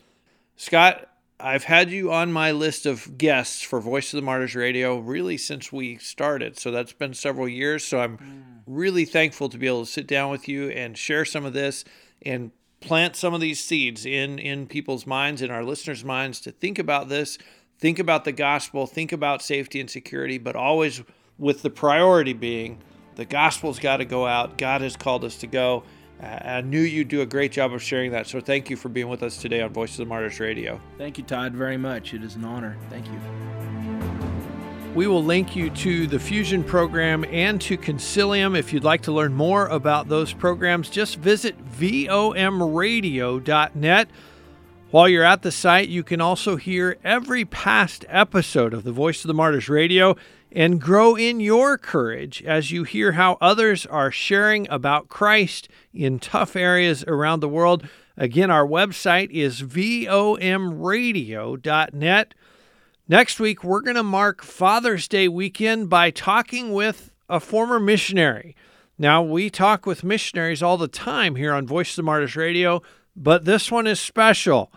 Scott, 0.56 1.08
I've 1.42 1.64
had 1.64 1.90
you 1.90 2.12
on 2.12 2.32
my 2.32 2.52
list 2.52 2.86
of 2.86 3.18
guests 3.18 3.62
for 3.62 3.80
Voice 3.80 4.12
of 4.12 4.18
the 4.18 4.24
Martyrs 4.24 4.54
Radio 4.54 4.98
really 4.98 5.36
since 5.36 5.72
we 5.72 5.96
started. 5.98 6.58
So 6.58 6.70
that's 6.70 6.92
been 6.92 7.14
several 7.14 7.48
years. 7.48 7.84
So 7.84 8.00
I'm 8.00 8.18
mm. 8.18 8.42
really 8.66 9.04
thankful 9.04 9.48
to 9.48 9.58
be 9.58 9.66
able 9.66 9.84
to 9.84 9.90
sit 9.90 10.06
down 10.06 10.30
with 10.30 10.48
you 10.48 10.68
and 10.70 10.96
share 10.96 11.24
some 11.24 11.44
of 11.44 11.52
this 11.52 11.84
and 12.22 12.50
plant 12.80 13.16
some 13.16 13.34
of 13.34 13.40
these 13.40 13.62
seeds 13.62 14.06
in 14.06 14.38
in 14.38 14.66
people's 14.66 15.06
minds 15.06 15.42
in 15.42 15.50
our 15.50 15.64
listeners' 15.64 16.04
minds 16.04 16.40
to 16.40 16.50
think 16.50 16.78
about 16.78 17.08
this, 17.08 17.38
think 17.78 17.98
about 17.98 18.24
the 18.24 18.32
gospel, 18.32 18.86
think 18.86 19.12
about 19.12 19.42
safety 19.42 19.80
and 19.80 19.90
security, 19.90 20.38
but 20.38 20.56
always 20.56 21.02
with 21.38 21.62
the 21.62 21.70
priority 21.70 22.32
being 22.32 22.78
the 23.16 23.24
gospel's 23.24 23.78
got 23.78 23.98
to 23.98 24.04
go 24.04 24.26
out. 24.26 24.56
God 24.56 24.80
has 24.80 24.96
called 24.96 25.24
us 25.24 25.36
to 25.36 25.46
go 25.46 25.82
I 26.22 26.60
knew 26.60 26.80
you'd 26.80 27.08
do 27.08 27.22
a 27.22 27.26
great 27.26 27.52
job 27.52 27.72
of 27.72 27.82
sharing 27.82 28.12
that. 28.12 28.26
So 28.26 28.40
thank 28.40 28.68
you 28.68 28.76
for 28.76 28.90
being 28.90 29.08
with 29.08 29.22
us 29.22 29.38
today 29.38 29.62
on 29.62 29.72
Voice 29.72 29.92
of 29.92 29.98
the 29.98 30.06
Martyrs 30.06 30.38
Radio. 30.38 30.80
Thank 30.98 31.18
you, 31.18 31.24
Todd, 31.24 31.54
very 31.54 31.78
much. 31.78 32.12
It 32.12 32.22
is 32.22 32.36
an 32.36 32.44
honor. 32.44 32.76
Thank 32.90 33.06
you. 33.06 33.18
We 34.94 35.06
will 35.06 35.22
link 35.22 35.54
you 35.54 35.68
to 35.70 36.08
the 36.08 36.18
Fusion 36.18 36.64
program 36.64 37.24
and 37.30 37.60
to 37.62 37.78
Concilium. 37.78 38.58
If 38.58 38.72
you'd 38.72 38.82
like 38.82 39.02
to 39.02 39.12
learn 39.12 39.32
more 39.32 39.68
about 39.68 40.08
those 40.08 40.32
programs, 40.32 40.90
just 40.90 41.14
visit 41.16 41.56
vomradio.net. 41.70 44.08
While 44.90 45.08
you're 45.08 45.22
at 45.22 45.42
the 45.42 45.52
site, 45.52 45.88
you 45.88 46.02
can 46.02 46.20
also 46.20 46.56
hear 46.56 46.98
every 47.04 47.44
past 47.44 48.04
episode 48.08 48.74
of 48.74 48.82
the 48.82 48.90
Voice 48.90 49.22
of 49.22 49.28
the 49.28 49.34
Martyrs 49.34 49.68
Radio 49.68 50.16
and 50.50 50.80
grow 50.80 51.14
in 51.14 51.38
your 51.38 51.78
courage 51.78 52.42
as 52.42 52.72
you 52.72 52.82
hear 52.82 53.12
how 53.12 53.38
others 53.40 53.86
are 53.86 54.10
sharing 54.10 54.68
about 54.68 55.08
Christ 55.08 55.68
in 55.94 56.18
tough 56.18 56.56
areas 56.56 57.04
around 57.06 57.38
the 57.38 57.48
world. 57.48 57.88
Again, 58.16 58.50
our 58.50 58.66
website 58.66 59.30
is 59.30 59.62
vomradio.net. 59.62 60.34
Next 63.06 63.38
week, 63.38 63.62
we're 63.62 63.82
going 63.82 63.94
to 63.94 64.02
mark 64.02 64.42
Father's 64.42 65.06
Day 65.06 65.28
weekend 65.28 65.88
by 65.88 66.10
talking 66.10 66.72
with 66.72 67.12
a 67.28 67.38
former 67.38 67.78
missionary. 67.78 68.56
Now, 68.98 69.22
we 69.22 69.50
talk 69.50 69.86
with 69.86 70.02
missionaries 70.02 70.64
all 70.64 70.76
the 70.76 70.88
time 70.88 71.36
here 71.36 71.52
on 71.52 71.64
Voice 71.64 71.90
of 71.90 71.96
the 71.96 72.02
Martyrs 72.02 72.34
Radio, 72.34 72.82
but 73.14 73.44
this 73.44 73.70
one 73.70 73.86
is 73.86 74.00
special. 74.00 74.72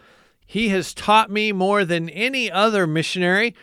He 0.54 0.70
has 0.70 0.94
taught 0.94 1.32
me 1.32 1.52
more 1.52 1.84
than 1.84 2.12
any 2.12 2.52
other 2.52 2.86
missionary 2.86 3.56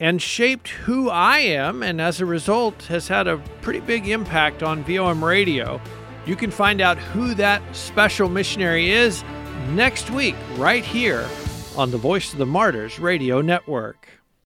and 0.00 0.22
shaped 0.22 0.68
who 0.68 1.10
I 1.10 1.40
am, 1.40 1.82
and 1.82 2.00
as 2.00 2.22
a 2.22 2.24
result, 2.24 2.84
has 2.84 3.06
had 3.06 3.28
a 3.28 3.36
pretty 3.60 3.80
big 3.80 4.08
impact 4.08 4.62
on 4.62 4.82
VOM 4.82 5.22
radio. 5.22 5.78
You 6.24 6.34
can 6.34 6.50
find 6.50 6.80
out 6.80 6.96
who 6.96 7.34
that 7.34 7.60
special 7.76 8.30
missionary 8.30 8.92
is 8.92 9.22
next 9.72 10.10
week, 10.10 10.34
right 10.56 10.82
here 10.82 11.28
on 11.76 11.90
the 11.90 11.98
Voice 11.98 12.32
of 12.32 12.38
the 12.38 12.46
Martyrs 12.46 12.98
Radio 12.98 13.42
Network. 13.42 14.08